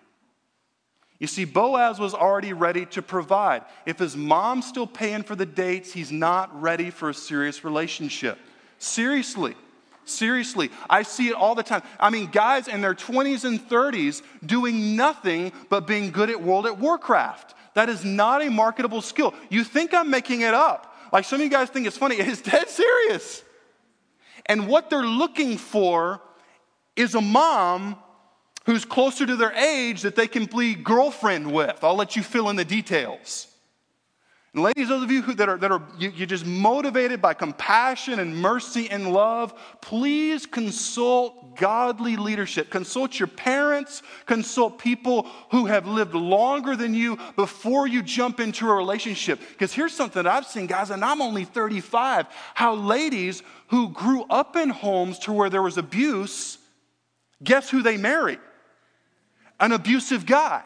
You 1.19 1.27
see, 1.27 1.45
Boaz 1.45 1.99
was 1.99 2.15
already 2.15 2.53
ready 2.53 2.85
to 2.87 3.03
provide. 3.03 3.63
If 3.87 3.99
his 3.99 4.17
mom's 4.17 4.67
still 4.67 4.87
paying 4.87 5.23
for 5.23 5.35
the 5.35 5.47
dates, 5.47 5.93
he's 5.93 6.13
not 6.13 6.61
ready 6.61 6.91
for 6.91 7.11
a 7.11 7.15
serious 7.15 7.65
relationship. 7.65 8.39
Seriously. 8.79 9.55
Seriously, 10.07 10.71
I 10.88 11.03
see 11.03 11.29
it 11.29 11.35
all 11.35 11.57
the 11.57 11.64
time. 11.64 11.83
I 11.99 12.11
mean, 12.11 12.27
guys 12.27 12.69
in 12.69 12.81
their 12.81 12.95
20s 12.95 13.45
and 13.45 13.61
30s 13.61 14.23
doing 14.45 14.95
nothing 14.95 15.53
but 15.69 15.87
being 15.87 16.12
good 16.12 16.31
at 16.31 16.40
World 16.40 16.64
of 16.66 16.81
Warcraft. 16.81 17.55
That 17.75 17.88
is 17.88 18.05
not 18.05 18.40
a 18.40 18.49
marketable 18.49 19.03
skill. 19.03 19.35
You 19.51 19.64
think 19.64 19.92
I'm 19.92 20.09
making 20.09 20.42
it 20.42 20.55
up. 20.55 20.97
Like 21.12 21.25
some 21.25 21.40
of 21.40 21.45
you 21.45 21.51
guys 21.51 21.71
think 21.71 21.88
it's 21.88 21.99
funny. 21.99 22.16
It's 22.21 22.40
dead 22.40 22.69
serious. 22.69 23.42
And 24.47 24.69
what 24.69 24.90
they're 24.90 25.03
looking 25.03 25.59
for 25.59 26.23
is 26.95 27.16
a 27.16 27.21
mom 27.21 27.97
who's 28.64 28.85
closer 28.85 29.27
to 29.27 29.35
their 29.35 29.53
age 29.53 30.03
that 30.03 30.14
they 30.14 30.29
can 30.29 30.45
be 30.47 30.75
girlfriend 30.75 31.53
with. 31.53 31.83
I'll 31.83 31.97
let 31.97 32.14
you 32.14 32.23
fill 32.23 32.49
in 32.49 32.57
the 32.57 32.64
details. 32.64 33.49
And 34.55 34.63
ladies, 34.63 34.89
those 34.89 35.03
of 35.03 35.11
you 35.11 35.21
who, 35.21 35.35
that 35.35 35.49
are, 35.49 35.59
that 35.59 35.71
are 35.71 35.83
you, 35.99 36.11
you're 36.11 36.27
just 36.27 36.47
motivated 36.47 37.21
by 37.21 37.35
compassion 37.35 38.19
and 38.19 38.35
mercy 38.35 38.89
and 38.91 39.13
love, 39.13 39.53
please 39.83 40.47
consult 40.47 41.57
godly 41.57 42.17
leadership. 42.17 42.71
Consult 42.71 43.19
your 43.19 43.27
parents, 43.27 44.03
consult 44.25 44.79
people 44.79 45.27
who 45.51 45.67
have 45.67 45.87
lived 45.87 46.15
longer 46.15 46.75
than 46.75 46.95
you 46.95 47.19
before 47.37 47.87
you 47.87 48.03
jump 48.03 48.41
into 48.41 48.69
a 48.69 48.75
relationship. 48.75 49.41
Because 49.51 49.75
here's 49.75 49.93
something 49.93 50.23
that 50.23 50.33
I've 50.33 50.47
seen, 50.47 50.67
guys, 50.67 50.91
and 50.91 51.05
I'm 51.05 51.21
only 51.21 51.45
35, 51.45 52.27
how 52.55 52.75
ladies 52.75 53.43
who 53.69 53.91
grew 53.91 54.25
up 54.31 54.57
in 54.57 54.71
homes 54.71 55.19
to 55.21 55.33
where 55.33 55.51
there 55.51 55.63
was 55.63 55.77
abuse, 55.77 56.59
guess 57.43 57.69
who 57.69 57.83
they 57.83 57.97
marry? 57.97 58.39
An 59.61 59.73
abusive 59.73 60.25
guy. 60.25 60.63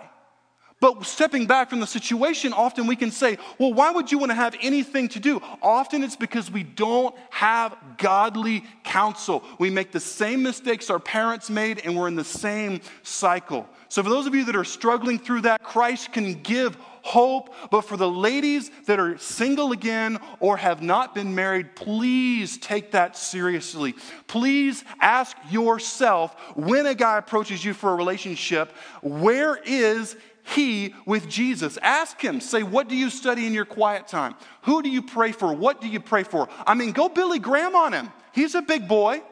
But 0.80 1.04
stepping 1.04 1.46
back 1.46 1.68
from 1.68 1.80
the 1.80 1.86
situation, 1.86 2.54
often 2.54 2.86
we 2.86 2.96
can 2.96 3.10
say, 3.10 3.36
well, 3.58 3.72
why 3.72 3.90
would 3.90 4.10
you 4.10 4.18
want 4.18 4.30
to 4.30 4.34
have 4.34 4.56
anything 4.62 5.08
to 5.10 5.20
do? 5.20 5.42
Often 5.60 6.02
it's 6.02 6.16
because 6.16 6.50
we 6.50 6.62
don't 6.62 7.14
have 7.28 7.76
godly 7.98 8.64
counsel. 8.82 9.44
We 9.58 9.68
make 9.68 9.92
the 9.92 10.00
same 10.00 10.42
mistakes 10.42 10.88
our 10.88 10.98
parents 10.98 11.50
made, 11.50 11.82
and 11.84 11.94
we're 11.94 12.08
in 12.08 12.16
the 12.16 12.24
same 12.24 12.80
cycle. 13.02 13.68
So, 13.90 14.02
for 14.02 14.08
those 14.08 14.26
of 14.26 14.34
you 14.34 14.44
that 14.44 14.56
are 14.56 14.64
struggling 14.64 15.18
through 15.18 15.42
that, 15.42 15.62
Christ 15.62 16.12
can 16.12 16.40
give 16.42 16.76
hope. 17.02 17.54
But 17.70 17.82
for 17.82 17.96
the 17.96 18.08
ladies 18.08 18.70
that 18.86 19.00
are 19.00 19.18
single 19.18 19.72
again 19.72 20.18
or 20.38 20.56
have 20.56 20.82
not 20.82 21.14
been 21.14 21.34
married, 21.34 21.74
please 21.74 22.58
take 22.58 22.92
that 22.92 23.16
seriously. 23.16 23.94
Please 24.26 24.84
ask 25.00 25.36
yourself 25.50 26.36
when 26.54 26.86
a 26.86 26.94
guy 26.94 27.18
approaches 27.18 27.64
you 27.64 27.74
for 27.74 27.90
a 27.90 27.96
relationship, 27.96 28.72
where 29.02 29.56
is 29.64 30.16
he 30.50 30.94
with 31.06 31.28
Jesus. 31.28 31.78
Ask 31.82 32.20
him, 32.20 32.40
say, 32.40 32.62
What 32.62 32.88
do 32.88 32.96
you 32.96 33.10
study 33.10 33.46
in 33.46 33.54
your 33.54 33.64
quiet 33.64 34.08
time? 34.08 34.34
Who 34.62 34.82
do 34.82 34.88
you 34.88 35.02
pray 35.02 35.32
for? 35.32 35.52
What 35.52 35.80
do 35.80 35.88
you 35.88 36.00
pray 36.00 36.22
for? 36.22 36.48
I 36.66 36.74
mean, 36.74 36.92
go 36.92 37.08
Billy 37.08 37.38
Graham 37.38 37.74
on 37.74 37.92
him. 37.92 38.10
He's 38.32 38.54
a 38.54 38.62
big 38.62 38.88
boy. 38.88 39.22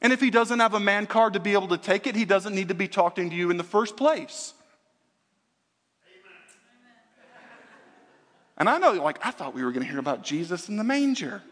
And 0.00 0.12
if 0.12 0.20
he 0.20 0.30
doesn't 0.30 0.58
have 0.58 0.74
a 0.74 0.80
man 0.80 1.06
card 1.06 1.34
to 1.34 1.40
be 1.40 1.52
able 1.52 1.68
to 1.68 1.78
take 1.78 2.06
it, 2.06 2.16
he 2.16 2.24
doesn't 2.24 2.54
need 2.54 2.68
to 2.68 2.74
be 2.74 2.88
talking 2.88 3.30
to 3.30 3.36
you 3.36 3.50
in 3.50 3.56
the 3.56 3.64
first 3.64 3.96
place. 3.96 4.52
And 8.58 8.68
I 8.68 8.78
know, 8.78 8.92
like, 8.92 9.24
I 9.24 9.30
thought 9.30 9.54
we 9.54 9.64
were 9.64 9.72
going 9.72 9.84
to 9.84 9.88
hear 9.90 9.98
about 9.98 10.22
Jesus 10.22 10.68
in 10.68 10.76
the 10.76 10.84
manger. 10.84 11.42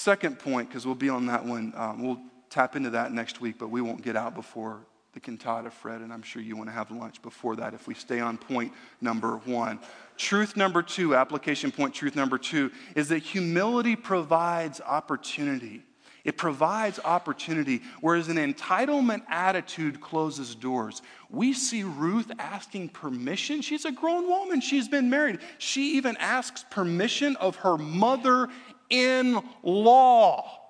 Second 0.00 0.38
point, 0.38 0.66
because 0.66 0.86
we'll 0.86 0.94
be 0.94 1.10
on 1.10 1.26
that 1.26 1.44
one, 1.44 1.74
um, 1.76 2.02
we'll 2.02 2.18
tap 2.48 2.74
into 2.74 2.88
that 2.88 3.12
next 3.12 3.42
week, 3.42 3.56
but 3.58 3.68
we 3.68 3.82
won't 3.82 4.00
get 4.00 4.16
out 4.16 4.34
before 4.34 4.80
the 5.12 5.20
cantata, 5.20 5.70
Fred, 5.70 6.00
and 6.00 6.10
I'm 6.10 6.22
sure 6.22 6.40
you 6.40 6.56
want 6.56 6.70
to 6.70 6.72
have 6.72 6.90
lunch 6.90 7.20
before 7.20 7.54
that 7.56 7.74
if 7.74 7.86
we 7.86 7.92
stay 7.92 8.18
on 8.18 8.38
point 8.38 8.72
number 9.02 9.36
one. 9.44 9.78
Truth 10.16 10.56
number 10.56 10.82
two, 10.82 11.14
application 11.14 11.70
point 11.70 11.92
truth 11.92 12.16
number 12.16 12.38
two, 12.38 12.70
is 12.96 13.10
that 13.10 13.18
humility 13.18 13.94
provides 13.94 14.80
opportunity. 14.80 15.82
It 16.24 16.36
provides 16.36 16.98
opportunity, 17.04 17.82
whereas 18.00 18.28
an 18.28 18.36
entitlement 18.36 19.22
attitude 19.28 20.00
closes 20.00 20.54
doors. 20.54 21.02
We 21.30 21.52
see 21.52 21.82
Ruth 21.82 22.30
asking 22.38 22.90
permission. 22.90 23.62
She's 23.62 23.84
a 23.84 23.92
grown 23.92 24.28
woman, 24.28 24.60
she's 24.60 24.88
been 24.88 25.10
married. 25.10 25.40
She 25.58 25.96
even 25.96 26.16
asks 26.18 26.64
permission 26.70 27.36
of 27.36 27.56
her 27.56 27.78
mother 27.78 28.48
in 28.90 29.40
law 29.62 30.60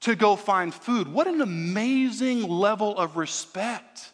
to 0.00 0.16
go 0.16 0.36
find 0.36 0.72
food. 0.72 1.08
What 1.08 1.26
an 1.26 1.40
amazing 1.40 2.42
level 2.42 2.96
of 2.98 3.16
respect. 3.16 4.12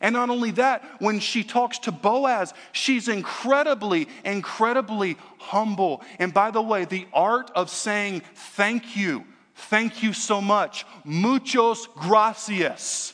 And 0.00 0.14
not 0.14 0.30
only 0.30 0.52
that, 0.52 0.84
when 0.98 1.20
she 1.20 1.44
talks 1.44 1.78
to 1.80 1.92
Boaz, 1.92 2.54
she's 2.72 3.08
incredibly, 3.08 4.08
incredibly 4.24 5.18
humble. 5.38 6.02
And 6.18 6.32
by 6.32 6.50
the 6.50 6.62
way, 6.62 6.84
the 6.84 7.06
art 7.12 7.50
of 7.54 7.68
saying 7.70 8.22
thank 8.34 8.96
you, 8.96 9.24
thank 9.54 10.02
you 10.02 10.12
so 10.12 10.40
much, 10.40 10.86
muchos 11.04 11.86
gracias. 11.94 13.12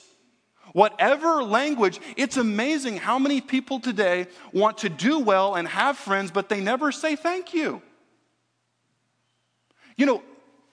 Whatever 0.73 1.43
language, 1.43 2.01
it's 2.17 2.37
amazing 2.37 2.99
how 2.99 3.19
many 3.19 3.41
people 3.41 3.81
today 3.81 4.27
want 4.53 4.79
to 4.79 4.89
do 4.89 5.19
well 5.19 5.55
and 5.55 5.67
have 5.67 5.97
friends, 5.97 6.31
but 6.31 6.49
they 6.49 6.61
never 6.61 6.93
say 6.93 7.17
thank 7.17 7.53
you. 7.55 7.83
You 9.97 10.07
know, 10.07 10.23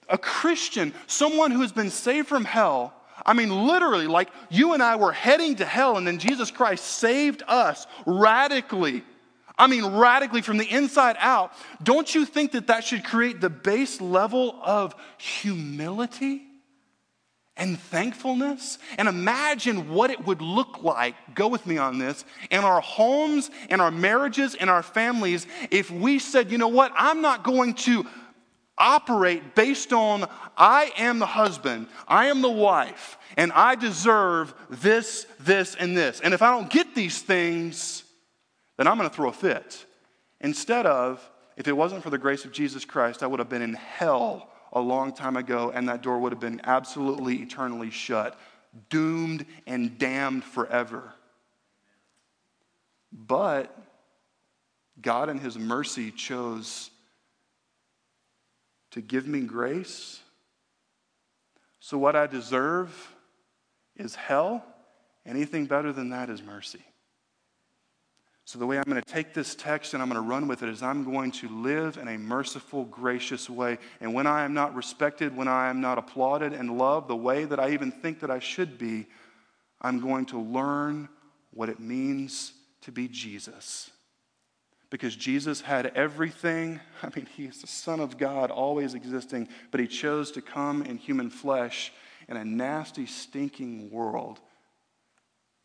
a 0.08 0.18
Christian, 0.18 0.92
someone 1.06 1.50
who 1.50 1.62
has 1.62 1.72
been 1.72 1.90
saved 1.90 2.28
from 2.28 2.44
hell, 2.44 2.92
I 3.24 3.32
mean, 3.32 3.66
literally, 3.66 4.06
like 4.06 4.28
you 4.50 4.74
and 4.74 4.82
I 4.82 4.96
were 4.96 5.12
heading 5.12 5.56
to 5.56 5.64
hell, 5.64 5.96
and 5.96 6.06
then 6.06 6.18
Jesus 6.18 6.50
Christ 6.50 6.84
saved 6.84 7.42
us 7.46 7.86
radically. 8.06 9.02
I 9.56 9.68
mean, 9.68 9.86
radically 9.86 10.42
from 10.42 10.58
the 10.58 10.68
inside 10.68 11.16
out. 11.18 11.52
Don't 11.82 12.12
you 12.12 12.24
think 12.26 12.52
that 12.52 12.66
that 12.66 12.84
should 12.84 13.04
create 13.04 13.40
the 13.40 13.50
base 13.50 14.00
level 14.00 14.58
of 14.62 14.96
humility 15.16 16.42
and 17.56 17.78
thankfulness? 17.78 18.78
And 18.98 19.06
imagine 19.06 19.90
what 19.90 20.10
it 20.10 20.26
would 20.26 20.42
look 20.42 20.82
like, 20.82 21.14
go 21.36 21.46
with 21.46 21.66
me 21.66 21.78
on 21.78 21.98
this, 21.98 22.24
in 22.50 22.64
our 22.64 22.80
homes, 22.80 23.48
in 23.70 23.80
our 23.80 23.92
marriages, 23.92 24.56
in 24.56 24.68
our 24.68 24.82
families, 24.82 25.46
if 25.70 25.88
we 25.88 26.18
said, 26.18 26.50
you 26.50 26.58
know 26.58 26.68
what, 26.68 26.92
I'm 26.96 27.22
not 27.22 27.44
going 27.44 27.74
to 27.74 28.04
operate 28.76 29.54
based 29.54 29.92
on 29.92 30.28
I 30.56 30.92
am 30.96 31.18
the 31.18 31.26
husband, 31.26 31.88
I 32.08 32.26
am 32.26 32.42
the 32.42 32.50
wife, 32.50 33.18
and 33.36 33.52
I 33.52 33.74
deserve 33.74 34.54
this, 34.70 35.26
this, 35.40 35.74
and 35.74 35.96
this. 35.96 36.20
And 36.20 36.34
if 36.34 36.42
I 36.42 36.50
don't 36.50 36.70
get 36.70 36.94
these 36.94 37.20
things, 37.20 38.04
then 38.76 38.86
I'm 38.86 38.96
going 38.96 39.08
to 39.08 39.14
throw 39.14 39.28
a 39.28 39.32
fit. 39.32 39.86
Instead 40.40 40.86
of, 40.86 41.28
if 41.56 41.68
it 41.68 41.72
wasn't 41.72 42.02
for 42.02 42.10
the 42.10 42.18
grace 42.18 42.44
of 42.44 42.52
Jesus 42.52 42.84
Christ, 42.84 43.22
I 43.22 43.26
would 43.26 43.38
have 43.38 43.48
been 43.48 43.62
in 43.62 43.74
hell 43.74 44.50
a 44.72 44.80
long 44.80 45.12
time 45.12 45.36
ago, 45.36 45.70
and 45.72 45.88
that 45.88 46.02
door 46.02 46.18
would 46.18 46.32
have 46.32 46.40
been 46.40 46.60
absolutely 46.64 47.36
eternally 47.36 47.90
shut, 47.90 48.38
doomed 48.90 49.46
and 49.66 49.96
damned 49.98 50.42
forever. 50.42 51.14
But 53.12 53.76
God, 55.00 55.28
in 55.28 55.38
His 55.38 55.56
mercy, 55.56 56.10
chose 56.10 56.90
to 58.94 59.00
give 59.00 59.26
me 59.26 59.40
grace. 59.40 60.20
So, 61.80 61.98
what 61.98 62.14
I 62.14 62.28
deserve 62.28 63.12
is 63.96 64.14
hell. 64.14 64.64
Anything 65.26 65.66
better 65.66 65.92
than 65.92 66.10
that 66.10 66.30
is 66.30 66.40
mercy. 66.40 66.84
So, 68.44 68.60
the 68.60 68.66
way 68.66 68.78
I'm 68.78 68.84
going 68.84 69.02
to 69.02 69.12
take 69.12 69.34
this 69.34 69.56
text 69.56 69.94
and 69.94 70.02
I'm 70.02 70.08
going 70.08 70.22
to 70.22 70.28
run 70.28 70.46
with 70.46 70.62
it 70.62 70.68
is 70.68 70.80
I'm 70.80 71.02
going 71.02 71.32
to 71.32 71.48
live 71.48 71.98
in 71.98 72.06
a 72.06 72.16
merciful, 72.16 72.84
gracious 72.84 73.50
way. 73.50 73.78
And 74.00 74.14
when 74.14 74.28
I 74.28 74.44
am 74.44 74.54
not 74.54 74.76
respected, 74.76 75.36
when 75.36 75.48
I 75.48 75.70
am 75.70 75.80
not 75.80 75.98
applauded 75.98 76.52
and 76.52 76.78
loved 76.78 77.08
the 77.08 77.16
way 77.16 77.46
that 77.46 77.58
I 77.58 77.70
even 77.70 77.90
think 77.90 78.20
that 78.20 78.30
I 78.30 78.38
should 78.38 78.78
be, 78.78 79.06
I'm 79.82 79.98
going 79.98 80.26
to 80.26 80.40
learn 80.40 81.08
what 81.50 81.68
it 81.68 81.80
means 81.80 82.52
to 82.82 82.92
be 82.92 83.08
Jesus 83.08 83.90
because 84.94 85.16
Jesus 85.16 85.60
had 85.60 85.86
everything. 85.96 86.78
I 87.02 87.08
mean, 87.16 87.26
he's 87.36 87.60
the 87.60 87.66
Son 87.66 87.98
of 87.98 88.16
God, 88.16 88.52
always 88.52 88.94
existing, 88.94 89.48
but 89.72 89.80
he 89.80 89.88
chose 89.88 90.30
to 90.30 90.40
come 90.40 90.82
in 90.82 90.98
human 90.98 91.30
flesh 91.30 91.92
in 92.28 92.36
a 92.36 92.44
nasty, 92.44 93.04
stinking 93.04 93.90
world 93.90 94.38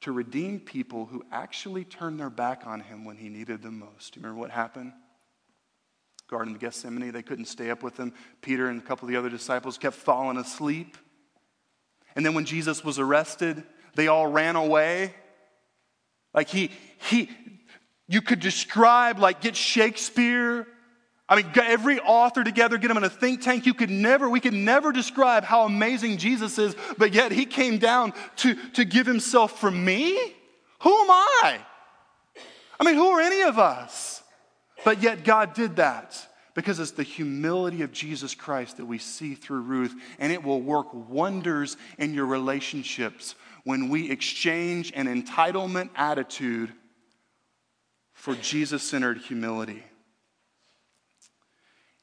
to 0.01 0.11
redeem 0.11 0.59
people 0.59 1.05
who 1.05 1.23
actually 1.31 1.83
turned 1.83 2.19
their 2.19 2.31
back 2.31 2.63
on 2.65 2.79
him 2.79 3.05
when 3.05 3.17
he 3.17 3.29
needed 3.29 3.61
them 3.61 3.77
most. 3.77 4.13
Do 4.13 4.19
you 4.19 4.23
remember 4.23 4.41
what 4.41 4.49
happened? 4.49 4.93
Garden 6.27 6.55
of 6.55 6.59
Gethsemane, 6.59 7.11
they 7.11 7.21
couldn't 7.21 7.45
stay 7.45 7.69
up 7.69 7.83
with 7.83 7.97
him. 7.97 8.13
Peter 8.41 8.67
and 8.67 8.81
a 8.81 8.83
couple 8.83 9.07
of 9.07 9.11
the 9.11 9.19
other 9.19 9.29
disciples 9.29 9.77
kept 9.77 9.95
falling 9.95 10.37
asleep. 10.37 10.97
And 12.15 12.25
then 12.25 12.33
when 12.33 12.45
Jesus 12.45 12.83
was 12.83 12.97
arrested, 12.97 13.61
they 13.93 14.07
all 14.07 14.25
ran 14.25 14.55
away. 14.55 15.13
Like 16.33 16.47
he, 16.47 16.71
he, 17.09 17.29
you 18.09 18.21
could 18.23 18.39
describe, 18.39 19.19
like, 19.19 19.39
get 19.39 19.55
Shakespeare. 19.55 20.67
I 21.29 21.35
mean, 21.35 21.45
every 21.55 21.99
author 21.99 22.43
together, 22.43 22.79
get 22.79 22.87
them 22.87 22.97
in 22.97 23.03
a 23.03 23.09
think 23.09 23.43
tank. 23.43 23.67
You 23.67 23.75
could 23.75 23.91
never, 23.91 24.27
we 24.27 24.39
could 24.39 24.55
never 24.55 24.91
describe 24.91 25.43
how 25.43 25.63
amazing 25.65 26.17
Jesus 26.17 26.57
is, 26.57 26.75
but 26.97 27.13
yet 27.13 27.31
he 27.31 27.45
came 27.45 27.77
down 27.77 28.13
to, 28.37 28.55
to 28.71 28.83
give 28.83 29.05
himself 29.05 29.59
for 29.59 29.69
me? 29.69 30.15
Who 30.81 30.89
am 30.89 31.11
I? 31.11 31.59
I 32.79 32.83
mean, 32.83 32.95
who 32.95 33.09
are 33.09 33.21
any 33.21 33.43
of 33.43 33.59
us? 33.59 34.23
But 34.83 35.03
yet 35.03 35.23
God 35.23 35.53
did 35.53 35.75
that 35.75 36.17
because 36.55 36.79
it's 36.79 36.91
the 36.91 37.03
humility 37.03 37.83
of 37.83 37.91
Jesus 37.91 38.33
Christ 38.33 38.77
that 38.77 38.85
we 38.85 38.97
see 38.97 39.35
through 39.35 39.61
Ruth, 39.61 39.93
and 40.17 40.33
it 40.33 40.43
will 40.43 40.61
work 40.61 40.87
wonders 40.93 41.77
in 41.99 42.15
your 42.15 42.25
relationships 42.25 43.35
when 43.65 43.89
we 43.89 44.09
exchange 44.09 44.91
an 44.95 45.05
entitlement 45.05 45.91
attitude 45.95 46.73
for 48.19 48.35
Jesus 48.35 48.83
centered 48.83 49.17
humility. 49.17 49.81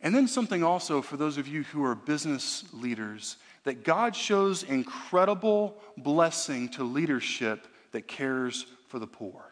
And 0.01 0.15
then 0.15 0.27
something 0.27 0.65
also 0.65 1.03
for 1.03 1.19
those 1.19 1.37
of 1.37 1.47
you 1.47 1.65
who 1.65 1.85
are 1.85 1.95
business 1.95 2.65
leaders 2.73 3.37
that 3.65 3.85
God 3.85 4.17
shows 4.17 4.63
incredible 4.63 5.77
blessing 5.99 6.71
to 6.71 6.85
leadership 6.85 7.69
that 7.93 8.09
cares 8.09 8.65
for 8.89 8.99
the 8.99 9.07
poor. 9.07 9.45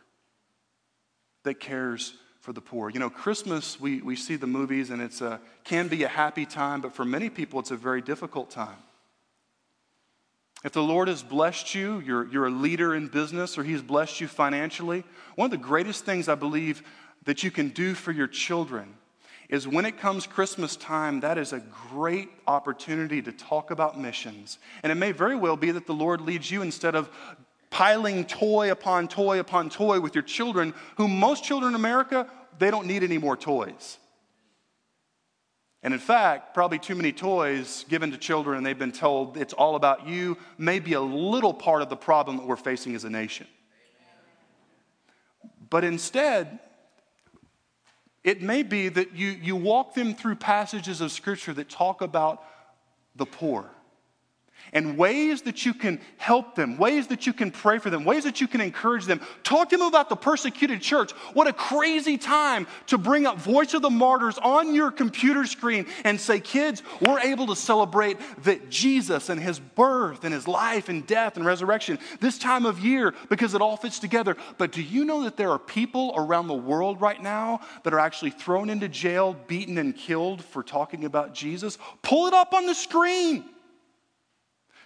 That 1.42 1.60
cares 1.60 2.14
for 2.40 2.54
the 2.54 2.62
poor. 2.62 2.88
You 2.88 2.98
know, 2.98 3.10
Christmas, 3.10 3.78
we, 3.78 4.00
we 4.00 4.16
see 4.16 4.36
the 4.36 4.46
movies 4.46 4.88
and 4.88 5.02
it's 5.02 5.20
a, 5.20 5.42
can 5.64 5.88
be 5.88 6.02
a 6.04 6.08
happy 6.08 6.46
time, 6.46 6.80
but 6.80 6.94
for 6.94 7.04
many 7.04 7.28
people, 7.28 7.60
it's 7.60 7.72
a 7.72 7.76
very 7.76 8.00
difficult 8.00 8.48
time. 8.50 8.78
If 10.64 10.72
the 10.72 10.82
Lord 10.82 11.08
has 11.08 11.22
blessed 11.22 11.74
you, 11.74 12.00
you're, 12.00 12.26
you're 12.28 12.46
a 12.46 12.50
leader 12.50 12.94
in 12.94 13.08
business, 13.08 13.58
or 13.58 13.62
He's 13.64 13.82
blessed 13.82 14.20
you 14.20 14.26
financially, 14.26 15.04
one 15.36 15.46
of 15.46 15.50
the 15.50 15.58
greatest 15.58 16.06
things 16.06 16.26
I 16.26 16.34
believe 16.34 16.82
that 17.24 17.42
you 17.42 17.50
can 17.50 17.68
do 17.68 17.94
for 17.94 18.12
your 18.12 18.26
children 18.26 18.94
is 19.50 19.68
when 19.68 19.84
it 19.84 19.98
comes 19.98 20.26
Christmas 20.26 20.74
time, 20.74 21.20
that 21.20 21.36
is 21.36 21.52
a 21.52 21.60
great 21.90 22.30
opportunity 22.46 23.20
to 23.20 23.30
talk 23.30 23.70
about 23.70 24.00
missions. 24.00 24.58
And 24.82 24.90
it 24.90 24.94
may 24.94 25.12
very 25.12 25.36
well 25.36 25.56
be 25.56 25.70
that 25.70 25.86
the 25.86 25.92
Lord 25.92 26.22
leads 26.22 26.50
you 26.50 26.62
instead 26.62 26.94
of 26.94 27.10
piling 27.68 28.24
toy 28.24 28.70
upon 28.70 29.06
toy 29.06 29.40
upon 29.40 29.68
toy 29.68 30.00
with 30.00 30.14
your 30.14 30.22
children, 30.22 30.72
who 30.96 31.08
most 31.08 31.44
children 31.44 31.72
in 31.72 31.74
America, 31.74 32.26
they 32.58 32.70
don't 32.70 32.86
need 32.86 33.02
any 33.02 33.18
more 33.18 33.36
toys. 33.36 33.98
And 35.84 35.92
in 35.92 36.00
fact, 36.00 36.54
probably 36.54 36.78
too 36.78 36.94
many 36.94 37.12
toys 37.12 37.84
given 37.90 38.10
to 38.10 38.16
children 38.16 38.56
and 38.56 38.64
they've 38.64 38.78
been 38.78 38.90
told 38.90 39.36
it's 39.36 39.52
all 39.52 39.76
about 39.76 40.08
you 40.08 40.38
may 40.56 40.78
be 40.78 40.94
a 40.94 41.00
little 41.00 41.52
part 41.52 41.82
of 41.82 41.90
the 41.90 41.96
problem 41.96 42.38
that 42.38 42.46
we're 42.46 42.56
facing 42.56 42.94
as 42.94 43.04
a 43.04 43.10
nation. 43.10 43.46
But 45.68 45.84
instead, 45.84 46.58
it 48.22 48.40
may 48.40 48.62
be 48.62 48.88
that 48.88 49.12
you, 49.14 49.28
you 49.28 49.56
walk 49.56 49.92
them 49.92 50.14
through 50.14 50.36
passages 50.36 51.02
of 51.02 51.12
Scripture 51.12 51.52
that 51.52 51.68
talk 51.68 52.00
about 52.00 52.42
the 53.14 53.26
poor 53.26 53.70
and 54.74 54.98
ways 54.98 55.42
that 55.42 55.64
you 55.64 55.72
can 55.72 56.00
help 56.16 56.56
them, 56.56 56.76
ways 56.76 57.06
that 57.06 57.26
you 57.26 57.32
can 57.32 57.52
pray 57.52 57.78
for 57.78 57.90
them, 57.90 58.04
ways 58.04 58.24
that 58.24 58.40
you 58.40 58.48
can 58.48 58.60
encourage 58.60 59.06
them. 59.06 59.20
Talk 59.44 59.70
to 59.70 59.76
them 59.76 59.86
about 59.86 60.08
the 60.08 60.16
persecuted 60.16 60.82
church. 60.82 61.12
What 61.32 61.46
a 61.46 61.52
crazy 61.52 62.18
time 62.18 62.66
to 62.88 62.98
bring 62.98 63.24
up 63.24 63.38
Voice 63.38 63.72
of 63.72 63.82
the 63.82 63.90
Martyrs 63.90 64.36
on 64.38 64.74
your 64.74 64.90
computer 64.90 65.46
screen 65.46 65.86
and 66.02 66.20
say, 66.20 66.40
kids, 66.40 66.82
we're 67.00 67.20
able 67.20 67.46
to 67.46 67.56
celebrate 67.56 68.18
that 68.42 68.68
Jesus 68.68 69.28
and 69.28 69.40
his 69.40 69.60
birth 69.60 70.24
and 70.24 70.34
his 70.34 70.48
life 70.48 70.88
and 70.88 71.06
death 71.06 71.36
and 71.36 71.46
resurrection 71.46 71.98
this 72.20 72.36
time 72.36 72.66
of 72.66 72.80
year 72.80 73.14
because 73.28 73.54
it 73.54 73.60
all 73.60 73.76
fits 73.76 74.00
together. 74.00 74.36
But 74.58 74.72
do 74.72 74.82
you 74.82 75.04
know 75.04 75.22
that 75.22 75.36
there 75.36 75.50
are 75.50 75.58
people 75.58 76.12
around 76.16 76.48
the 76.48 76.54
world 76.54 77.00
right 77.00 77.22
now 77.22 77.60
that 77.84 77.94
are 77.94 78.00
actually 78.00 78.32
thrown 78.32 78.68
into 78.68 78.88
jail, 78.88 79.36
beaten, 79.46 79.78
and 79.78 79.96
killed 79.96 80.44
for 80.44 80.64
talking 80.64 81.04
about 81.04 81.32
Jesus? 81.32 81.78
Pull 82.02 82.26
it 82.26 82.34
up 82.34 82.52
on 82.52 82.66
the 82.66 82.74
screen. 82.74 83.44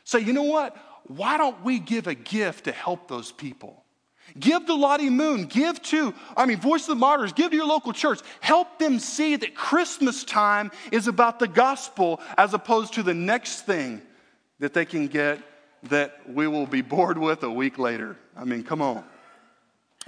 Say, 0.09 0.21
you 0.21 0.33
know 0.33 0.45
what? 0.45 0.75
Why 1.05 1.37
don't 1.37 1.63
we 1.63 1.79
give 1.79 2.07
a 2.07 2.15
gift 2.15 2.65
to 2.65 2.73
help 2.73 3.09
those 3.09 3.31
people? 3.31 3.85
Give 4.41 4.65
to 4.65 4.73
Lottie 4.73 5.11
Moon, 5.11 5.45
give 5.45 5.83
to, 5.83 6.15
I 6.35 6.47
mean, 6.47 6.59
Voice 6.59 6.85
of 6.85 6.89
the 6.89 6.95
Martyrs, 6.95 7.35
give 7.35 7.51
to 7.51 7.57
your 7.59 7.67
local 7.67 7.93
church. 7.93 8.21
Help 8.41 8.79
them 8.79 9.01
see 9.01 9.37
that 9.37 9.55
Christmas 9.55 10.25
time 10.25 10.71
is 10.91 11.09
about 11.09 11.39
the 11.39 11.47
gospel 11.47 12.23
as 12.39 12.55
opposed 12.55 12.95
to 12.95 13.03
the 13.03 13.13
next 13.13 13.67
thing 13.67 14.01
that 14.61 14.73
they 14.73 14.87
can 14.87 15.09
get 15.09 15.41
that 15.91 16.23
we 16.27 16.49
will 16.49 16.67
be 16.67 16.81
bored 16.81 17.19
with 17.19 17.43
a 17.43 17.51
week 17.51 17.79
later. 17.79 18.17
I 18.35 18.45
mean, 18.45 18.63
come 18.63 18.81
on. 18.81 19.05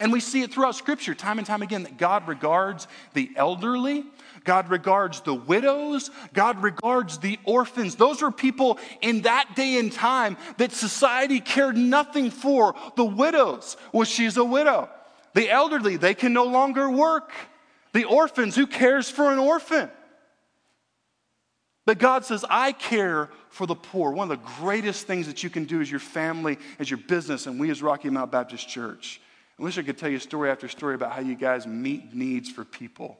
And 0.00 0.10
we 0.10 0.20
see 0.20 0.40
it 0.40 0.50
throughout 0.50 0.76
Scripture 0.76 1.14
time 1.14 1.36
and 1.36 1.46
time 1.46 1.60
again 1.60 1.82
that 1.82 1.98
God 1.98 2.26
regards 2.26 2.88
the 3.12 3.30
elderly, 3.36 4.06
God 4.44 4.70
regards 4.70 5.20
the 5.20 5.34
widows, 5.34 6.10
God 6.32 6.62
regards 6.62 7.18
the 7.18 7.38
orphans. 7.44 7.96
Those 7.96 8.22
were 8.22 8.32
people 8.32 8.78
in 9.02 9.20
that 9.22 9.54
day 9.54 9.78
and 9.78 9.92
time 9.92 10.38
that 10.56 10.72
society 10.72 11.38
cared 11.38 11.76
nothing 11.76 12.30
for. 12.30 12.74
The 12.96 13.04
widows, 13.04 13.76
well, 13.92 14.04
she's 14.04 14.38
a 14.38 14.44
widow. 14.44 14.88
The 15.34 15.50
elderly, 15.50 15.98
they 15.98 16.14
can 16.14 16.32
no 16.32 16.44
longer 16.44 16.90
work. 16.90 17.30
The 17.92 18.04
orphans, 18.04 18.56
who 18.56 18.66
cares 18.66 19.10
for 19.10 19.30
an 19.30 19.38
orphan? 19.38 19.90
But 21.84 21.98
God 21.98 22.24
says, 22.24 22.42
I 22.48 22.72
care 22.72 23.28
for 23.50 23.66
the 23.66 23.74
poor. 23.74 24.12
One 24.12 24.30
of 24.30 24.38
the 24.38 24.48
greatest 24.60 25.06
things 25.06 25.26
that 25.26 25.42
you 25.42 25.50
can 25.50 25.64
do 25.66 25.82
as 25.82 25.90
your 25.90 26.00
family, 26.00 26.56
as 26.78 26.88
your 26.88 27.00
business, 27.06 27.46
and 27.46 27.60
we 27.60 27.70
as 27.70 27.82
Rocky 27.82 28.08
Mount 28.08 28.32
Baptist 28.32 28.66
Church 28.66 29.20
I 29.60 29.62
wish 29.62 29.76
I 29.76 29.82
could 29.82 29.98
tell 29.98 30.08
you 30.08 30.18
story 30.18 30.50
after 30.50 30.68
story 30.68 30.94
about 30.94 31.12
how 31.12 31.20
you 31.20 31.34
guys 31.34 31.66
meet 31.66 32.14
needs 32.14 32.50
for 32.50 32.64
people. 32.64 33.18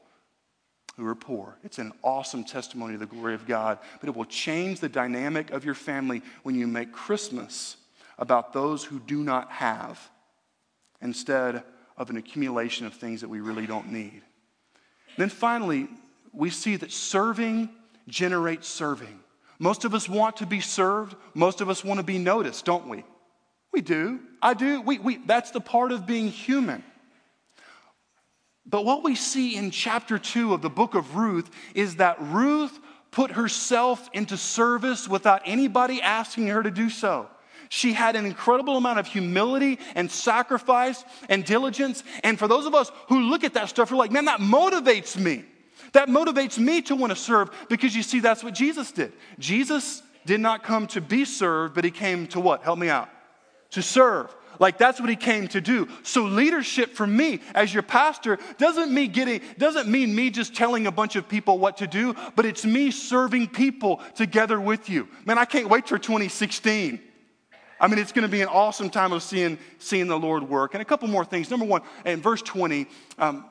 who 0.97 1.07
are 1.07 1.15
poor. 1.15 1.57
It's 1.63 1.79
an 1.79 1.93
awesome 2.03 2.43
testimony 2.43 2.95
of 2.95 2.99
the 2.99 3.05
glory 3.05 3.33
of 3.33 3.47
God, 3.47 3.79
but 4.01 4.09
it 4.09 4.15
will 4.15 4.25
change 4.25 4.81
the 4.81 4.89
dynamic 4.89 5.49
of 5.51 5.63
your 5.63 5.73
family 5.73 6.21
when 6.43 6.55
you 6.55 6.67
make 6.67 6.91
Christmas 6.91 7.77
about 8.19 8.51
those 8.51 8.83
who 8.83 8.99
do 8.99 9.23
not 9.23 9.49
have 9.51 10.09
instead 11.01 11.63
of 11.97 12.09
an 12.09 12.17
accumulation 12.17 12.85
of 12.85 12.93
things 12.93 13.21
that 13.21 13.29
we 13.29 13.39
really 13.39 13.65
don't 13.65 13.89
need. 13.89 14.21
Then 15.17 15.29
finally, 15.29 15.87
we 16.33 16.49
see 16.49 16.75
that 16.75 16.91
serving 16.91 17.69
generates 18.07 18.67
serving. 18.67 19.19
Most 19.59 19.85
of 19.85 19.95
us 19.95 20.09
want 20.09 20.37
to 20.37 20.45
be 20.45 20.59
served, 20.59 21.15
most 21.33 21.61
of 21.61 21.69
us 21.69 21.85
want 21.85 21.99
to 21.99 22.05
be 22.05 22.17
noticed, 22.17 22.65
don't 22.65 22.89
we? 22.89 23.05
We 23.73 23.81
do. 23.81 24.19
I 24.41 24.53
do. 24.53 24.81
We, 24.81 24.99
we, 24.99 25.17
that's 25.17 25.51
the 25.51 25.61
part 25.61 25.91
of 25.91 26.05
being 26.05 26.27
human. 26.27 26.83
But 28.65 28.85
what 28.85 29.03
we 29.03 29.15
see 29.15 29.55
in 29.55 29.71
chapter 29.71 30.17
2 30.17 30.53
of 30.53 30.61
the 30.61 30.69
book 30.69 30.95
of 30.95 31.15
Ruth 31.15 31.49
is 31.73 31.97
that 31.97 32.17
Ruth 32.21 32.77
put 33.11 33.31
herself 33.31 34.09
into 34.13 34.37
service 34.37 35.07
without 35.07 35.41
anybody 35.45 36.01
asking 36.01 36.47
her 36.47 36.63
to 36.63 36.71
do 36.71 36.89
so. 36.89 37.27
She 37.69 37.93
had 37.93 38.15
an 38.15 38.25
incredible 38.25 38.75
amount 38.75 38.99
of 38.99 39.07
humility 39.07 39.79
and 39.95 40.11
sacrifice 40.11 41.05
and 41.29 41.45
diligence. 41.45 42.03
And 42.23 42.37
for 42.37 42.47
those 42.47 42.65
of 42.65 42.75
us 42.75 42.91
who 43.07 43.21
look 43.21 43.43
at 43.43 43.53
that 43.53 43.69
stuff, 43.69 43.91
we're 43.91 43.97
like, 43.97 44.11
man, 44.11 44.25
that 44.25 44.41
motivates 44.41 45.17
me. 45.17 45.45
That 45.93 46.09
motivates 46.09 46.57
me 46.57 46.81
to 46.83 46.95
want 46.95 47.11
to 47.11 47.15
serve 47.15 47.49
because 47.69 47.95
you 47.95 48.03
see, 48.03 48.19
that's 48.19 48.43
what 48.43 48.53
Jesus 48.53 48.91
did. 48.91 49.13
Jesus 49.39 50.03
did 50.25 50.39
not 50.39 50.63
come 50.63 50.87
to 50.87 51.01
be 51.01 51.25
served, 51.25 51.73
but 51.73 51.83
he 51.83 51.91
came 51.91 52.27
to 52.27 52.39
what? 52.39 52.63
Help 52.63 52.77
me 52.77 52.89
out. 52.89 53.09
To 53.71 53.81
serve. 53.81 54.33
Like 54.59 54.77
that's 54.77 54.99
what 54.99 55.09
he 55.09 55.15
came 55.15 55.47
to 55.49 55.59
do. 55.59 55.87
So 56.03 56.23
leadership 56.23 56.93
for 56.93 57.07
me 57.07 57.39
as 57.55 57.73
your 57.73 57.81
pastor 57.81 58.37
doesn't 58.59 58.93
mean 58.93 59.11
getting 59.11 59.41
doesn't 59.57 59.89
mean 59.89 60.13
me 60.13 60.29
just 60.29 60.53
telling 60.53 60.85
a 60.85 60.91
bunch 60.91 61.15
of 61.15 61.27
people 61.27 61.57
what 61.57 61.77
to 61.77 61.87
do, 61.87 62.15
but 62.35 62.45
it's 62.45 62.63
me 62.63 62.91
serving 62.91 63.47
people 63.47 64.01
together 64.13 64.61
with 64.61 64.87
you. 64.87 65.07
Man, 65.25 65.39
I 65.39 65.45
can't 65.45 65.67
wait 65.67 65.87
for 65.87 65.97
2016. 65.97 66.99
I 67.79 67.87
mean, 67.87 67.97
it's 67.97 68.11
going 68.11 68.27
to 68.27 68.31
be 68.31 68.41
an 68.41 68.47
awesome 68.47 68.91
time 68.91 69.11
of 69.11 69.23
seeing, 69.23 69.57
seeing 69.79 70.05
the 70.05 70.19
Lord 70.19 70.47
work. 70.47 70.75
And 70.75 70.81
a 70.83 70.85
couple 70.85 71.07
more 71.07 71.25
things. 71.25 71.49
Number 71.49 71.65
one, 71.65 71.81
in 72.05 72.21
verse 72.21 72.43
20, 72.43 72.85
um, 73.17 73.43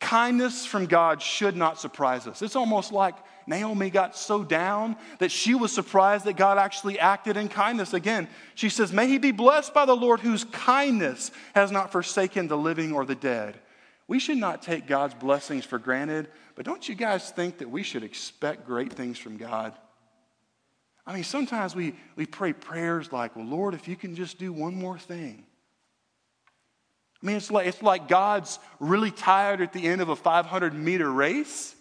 kindness 0.00 0.64
from 0.64 0.86
God 0.86 1.20
should 1.20 1.56
not 1.56 1.80
surprise 1.80 2.26
us. 2.26 2.42
It's 2.42 2.56
almost 2.56 2.92
like 2.92 3.14
Naomi 3.46 3.90
got 3.90 4.16
so 4.16 4.44
down 4.44 4.96
that 5.18 5.32
she 5.32 5.54
was 5.54 5.72
surprised 5.72 6.26
that 6.26 6.36
God 6.36 6.58
actually 6.58 6.98
acted 6.98 7.36
in 7.36 7.48
kindness. 7.48 7.94
Again, 7.94 8.28
she 8.54 8.68
says, 8.68 8.92
May 8.92 9.08
he 9.08 9.18
be 9.18 9.32
blessed 9.32 9.74
by 9.74 9.86
the 9.86 9.96
Lord 9.96 10.20
whose 10.20 10.44
kindness 10.44 11.30
has 11.54 11.72
not 11.72 11.90
forsaken 11.90 12.46
the 12.46 12.58
living 12.58 12.92
or 12.92 13.04
the 13.04 13.14
dead. 13.14 13.58
We 14.06 14.18
should 14.18 14.38
not 14.38 14.62
take 14.62 14.86
God's 14.86 15.14
blessings 15.14 15.64
for 15.64 15.78
granted, 15.78 16.28
but 16.54 16.64
don't 16.64 16.88
you 16.88 16.94
guys 16.94 17.30
think 17.30 17.58
that 17.58 17.70
we 17.70 17.82
should 17.82 18.02
expect 18.02 18.66
great 18.66 18.92
things 18.92 19.18
from 19.18 19.36
God? 19.36 19.74
I 21.06 21.14
mean, 21.14 21.24
sometimes 21.24 21.74
we, 21.74 21.94
we 22.16 22.26
pray 22.26 22.52
prayers 22.52 23.12
like, 23.12 23.34
Well, 23.34 23.46
Lord, 23.46 23.74
if 23.74 23.88
you 23.88 23.96
can 23.96 24.14
just 24.14 24.38
do 24.38 24.52
one 24.52 24.74
more 24.74 24.98
thing. 24.98 25.44
I 27.22 27.26
mean, 27.26 27.36
it's 27.36 27.50
like, 27.50 27.66
it's 27.66 27.82
like 27.82 28.08
God's 28.08 28.58
really 28.78 29.10
tired 29.10 29.60
at 29.60 29.72
the 29.72 29.86
end 29.86 30.00
of 30.00 30.08
a 30.08 30.16
500 30.16 30.74
meter 30.74 31.10
race 31.10 31.74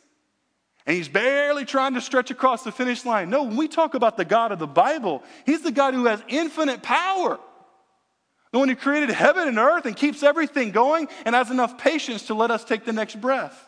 and 0.88 0.96
he's 0.96 1.10
barely 1.10 1.66
trying 1.66 1.96
to 1.96 2.02
stretch 2.02 2.32
across 2.32 2.64
the 2.64 2.72
finish 2.72 3.04
line. 3.04 3.30
No, 3.30 3.44
when 3.44 3.58
we 3.58 3.68
talk 3.68 3.94
about 3.94 4.16
the 4.16 4.24
God 4.24 4.54
of 4.54 4.58
the 4.58 4.66
Bible, 4.66 5.22
he's 5.46 5.62
the 5.62 5.72
God 5.72 5.94
who 5.94 6.06
has 6.06 6.24
infinite 6.30 6.82
power. 6.82 7.38
The 8.54 8.60
one 8.60 8.70
who 8.70 8.76
created 8.78 9.10
heaven 9.10 9.50
and 9.50 9.60
earth 9.60 9.86
and 9.86 9.98
keeps 9.98 10.24
everything 10.24 10.72
going 10.72 11.10
and 11.26 11.36
has 11.36 11.52
enough 11.52 11.78
patience 11.78 12.28
to 12.28 12.34
let 12.34 12.52
us 12.52 12.64
take 12.64 12.86
the 12.86 12.94
next 12.94 13.20
breath. 13.20 13.62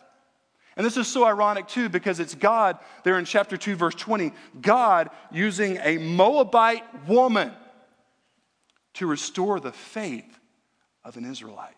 And 0.78 0.86
this 0.86 0.96
is 0.96 1.10
so 1.10 1.26
ironic 1.26 1.68
too 1.68 1.90
because 1.90 2.22
it's 2.22 2.36
God 2.36 2.80
there 3.04 3.20
in 3.20 3.26
chapter 3.26 3.58
2, 3.58 3.76
verse 3.76 3.96
20, 3.96 4.32
God 4.62 5.10
using 5.30 5.78
a 5.84 5.98
Moabite 5.98 7.06
woman 7.06 7.52
to 8.94 9.08
restore 9.08 9.60
the 9.60 9.74
faith 9.74 10.39
of 11.04 11.18
an 11.18 11.26
Israelite. 11.26 11.76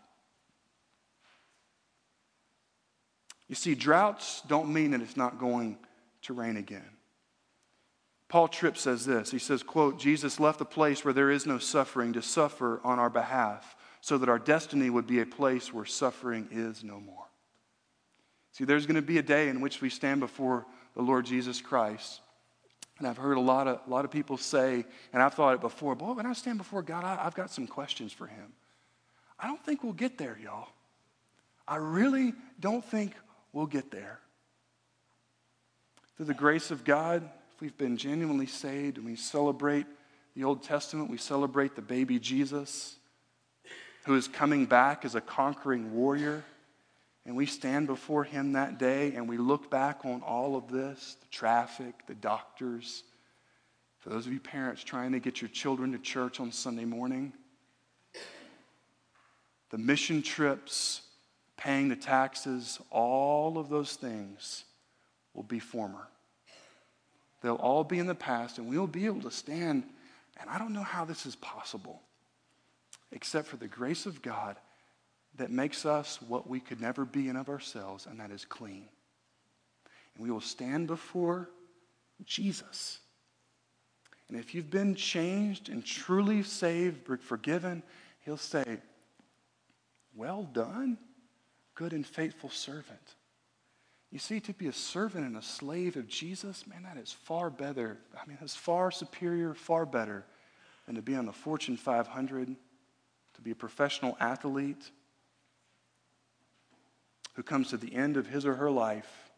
You 3.48 3.56
see, 3.56 3.76
droughts 3.76 4.42
don't 4.48 4.72
mean 4.72 4.92
that 4.92 5.02
it's 5.02 5.18
not 5.18 5.40
going 5.40 5.78
to 6.24 6.34
rain 6.34 6.58
again. 6.58 6.90
Paul 8.30 8.48
Tripp 8.48 8.78
says 8.78 9.06
this. 9.06 9.30
He 9.30 9.40
says, 9.40 9.62
quote, 9.62 10.00
Jesus 10.00 10.40
left 10.40 10.62
a 10.62 10.66
place 10.66 11.04
where 11.04 11.14
there 11.14 11.30
is 11.30 11.46
no 11.46 11.58
suffering 11.58 12.14
to 12.14 12.22
suffer 12.22 12.80
on 12.86 12.98
our 12.98 13.10
behalf 13.10 13.76
so 14.00 14.18
that 14.18 14.30
our 14.30 14.40
destiny 14.40 14.90
would 14.90 15.06
be 15.06 15.20
a 15.20 15.26
place 15.26 15.74
where 15.74 15.84
suffering 15.84 16.48
is 16.50 16.82
no 16.82 17.02
more. 17.02 17.26
See, 18.54 18.64
there's 18.64 18.86
going 18.86 18.96
to 18.96 19.02
be 19.02 19.18
a 19.18 19.24
day 19.24 19.50
in 19.50 19.60
which 19.60 19.82
we 19.82 19.90
stand 19.90 20.22
before 20.22 20.66
the 20.96 21.02
Lord 21.02 21.26
Jesus 21.26 21.60
Christ. 21.60 22.22
And 23.00 23.08
I've 23.08 23.18
heard 23.18 23.36
a 23.36 23.42
lot 23.42 23.68
of, 23.68 23.82
a 23.86 23.90
lot 23.90 24.06
of 24.06 24.12
people 24.12 24.38
say, 24.38 24.86
and 25.12 25.22
I've 25.22 25.34
thought 25.34 25.56
it 25.56 25.62
before, 25.62 25.96
boy, 25.96 26.14
when 26.14 26.26
I 26.26 26.32
stand 26.32 26.58
before 26.58 26.84
God, 26.84 27.04
I, 27.04 27.20
I've 27.26 27.36
got 27.36 27.52
some 27.52 27.68
questions 27.68 28.14
for 28.14 28.28
him. 28.28 28.54
I 29.42 29.48
don't 29.48 29.64
think 29.66 29.84
we'll 29.84 29.94
get 29.94 30.18
there, 30.18 30.38
y'all. 30.42 30.70
I 31.68 31.78
really 31.78 32.34
don't 32.60 32.84
think 32.86 33.14
We'll 33.54 33.66
get 33.66 33.92
there. 33.92 34.20
Through 36.16 36.28
the 36.28 36.34
grace 36.34 36.72
of 36.72 36.84
God, 36.84 37.24
if 37.54 37.62
we've 37.62 37.78
been 37.78 37.98
genuinely 37.98 38.46
saved 38.46 38.98
and 38.98 39.06
we 39.06 39.16
celebrate 39.16 39.86
the 40.36 40.44
Old 40.44 40.64
Testament, 40.64 41.10
we 41.10 41.18
celebrate 41.18 41.76
the 41.76 41.82
baby 41.82 42.20
Jesus 42.20 42.96
who 44.06 44.16
is 44.16 44.28
coming 44.28 44.66
back 44.66 45.04
as 45.04 45.16
a 45.16 45.22
conquering 45.22 45.94
warrior. 45.94 46.44
And 47.26 47.36
we 47.36 47.46
stand 47.46 47.88
before 47.88 48.24
him 48.24 48.54
that 48.54 48.80
day 48.80 49.14
and 49.16 49.28
we 49.28 49.38
look 49.38 49.70
back 49.70 50.06
on 50.06 50.22
all 50.22 50.56
of 50.56 50.72
this 50.72 51.18
the 51.20 51.28
traffic, 51.28 51.94
the 52.08 52.16
doctors. 52.16 53.04
For 54.00 54.10
those 54.10 54.26
of 54.26 54.34
you 54.34 54.40
parents 54.40 54.84
trying 54.84 55.12
to 55.12 55.20
get 55.20 55.42
your 55.42 55.50
children 55.50 55.92
to 55.92 56.00
church 56.00 56.40
on 56.40 56.52
Sunday 56.52 56.86
morning, 56.86 57.34
the 59.72 59.78
mission 59.78 60.22
trips, 60.22 61.02
paying 61.58 61.90
the 61.90 61.96
taxes, 61.96 62.80
all 62.92 63.58
of 63.58 63.70
those 63.70 63.96
things 63.96 64.66
will 65.34 65.44
be 65.44 65.60
former. 65.60 66.08
They'll 67.42 67.56
all 67.56 67.84
be 67.84 67.98
in 67.98 68.06
the 68.06 68.14
past, 68.14 68.58
and 68.58 68.68
we'll 68.68 68.86
be 68.86 69.06
able 69.06 69.22
to 69.22 69.32
stand. 69.32 69.84
And 70.40 70.50
I 70.50 70.60
don't 70.60 70.74
know 70.74 70.84
how 70.84 71.06
this 71.06 71.26
is 71.26 71.36
possible, 71.38 72.02
except 73.12 73.48
for 73.48 73.58
the 73.58 73.68
grace 73.68 74.06
of 74.06 74.22
God 74.22 74.58
that 75.38 75.50
makes 75.50 75.86
us 75.86 76.22
what 76.22 76.48
we 76.48 76.60
could 76.60 76.82
never 76.82 77.06
be 77.06 77.30
in 77.30 77.38
of 77.38 77.50
ourselves, 77.50 78.06
and 78.06 78.20
that 78.20 78.32
is 78.32 78.44
clean. 78.44 78.90
And 80.16 80.24
we 80.24 80.30
will 80.30 80.42
stand 80.42 80.88
before 80.88 81.50
Jesus. 82.26 83.00
And 84.28 84.38
if 84.38 84.54
you've 84.54 84.70
been 84.70 84.96
changed 84.96 85.70
and 85.70 85.84
truly 85.86 86.44
saved, 86.44 87.08
forgiven, 87.22 87.82
he'll 88.26 88.38
say, 88.38 88.80
Well 90.16 90.44
done 90.44 90.98
good 91.76 91.94
and 91.94 92.06
faithful 92.06 92.50
servant. 92.50 93.16
You 94.12 94.20
see, 94.20 94.42
to 94.42 94.54
be 94.54 94.68
a 94.68 94.74
servant 94.74 95.26
and 95.26 95.38
a 95.38 95.42
slave 95.42 95.96
of 95.96 96.08
Jesus, 96.08 96.68
man, 96.68 96.84
that 96.84 96.98
is 96.98 97.14
far 97.14 97.50
better. 97.50 97.98
I 98.22 98.28
mean, 98.28 98.38
that's 98.40 98.56
far 98.56 98.92
superior, 98.92 99.54
far 99.54 99.86
better 99.86 100.26
than 100.86 100.96
to 100.96 101.02
be 101.02 101.16
on 101.16 101.26
the 101.26 101.32
Fortune 101.32 101.78
500, 101.78 102.56
to 103.36 103.42
be 103.42 103.52
a 103.52 103.56
professional 103.56 104.18
athlete 104.20 104.92
who 107.36 107.44
comes 107.44 107.70
to 107.70 107.78
the 107.78 107.96
end 107.96 108.18
of 108.18 108.28
his 108.28 108.46
or 108.46 108.56
her 108.56 108.70
life 108.70 109.32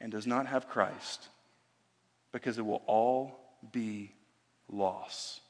and 0.00 0.10
does 0.10 0.26
not 0.26 0.46
have 0.46 0.68
Christ 0.68 1.28
because 2.32 2.58
it 2.58 2.66
will 2.66 2.82
all 2.86 3.56
be 3.70 4.12
loss. 4.68 5.40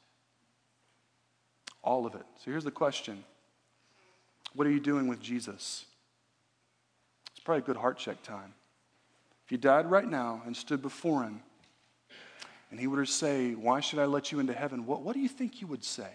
All 1.83 2.05
of 2.05 2.15
it. 2.15 2.27
So 2.37 2.51
here's 2.51 2.65
the 2.65 2.71
question 2.71 3.25
what 4.55 4.67
are 4.67 4.71
you 4.71 4.81
doing 4.81 5.07
with 5.07 5.21
Jesus? 5.21 5.87
It's 7.33 7.41
probably 7.45 7.63
a 7.63 7.67
good 7.67 7.77
heart 7.77 7.99
check 7.99 8.23
time. 8.23 8.55
If 9.45 9.53
you 9.53 9.59
died 9.59 9.91
right 9.91 10.09
now 10.09 10.43
and 10.47 10.57
stood 10.57 10.83
before 10.83 11.23
him, 11.23 11.43
and 12.71 12.81
he 12.81 12.87
were 12.87 13.05
to 13.05 13.11
say, 13.11 13.53
Why 13.53 13.81
should 13.81 13.99
I 13.99 14.07
let 14.07 14.33
you 14.33 14.41
into 14.41 14.55
heaven? 14.55 14.87
What, 14.87 15.03
what 15.03 15.15
do 15.15 15.21
you 15.21 15.29
think 15.29 15.61
you 15.61 15.67
would 15.67 15.85
say? 15.85 16.09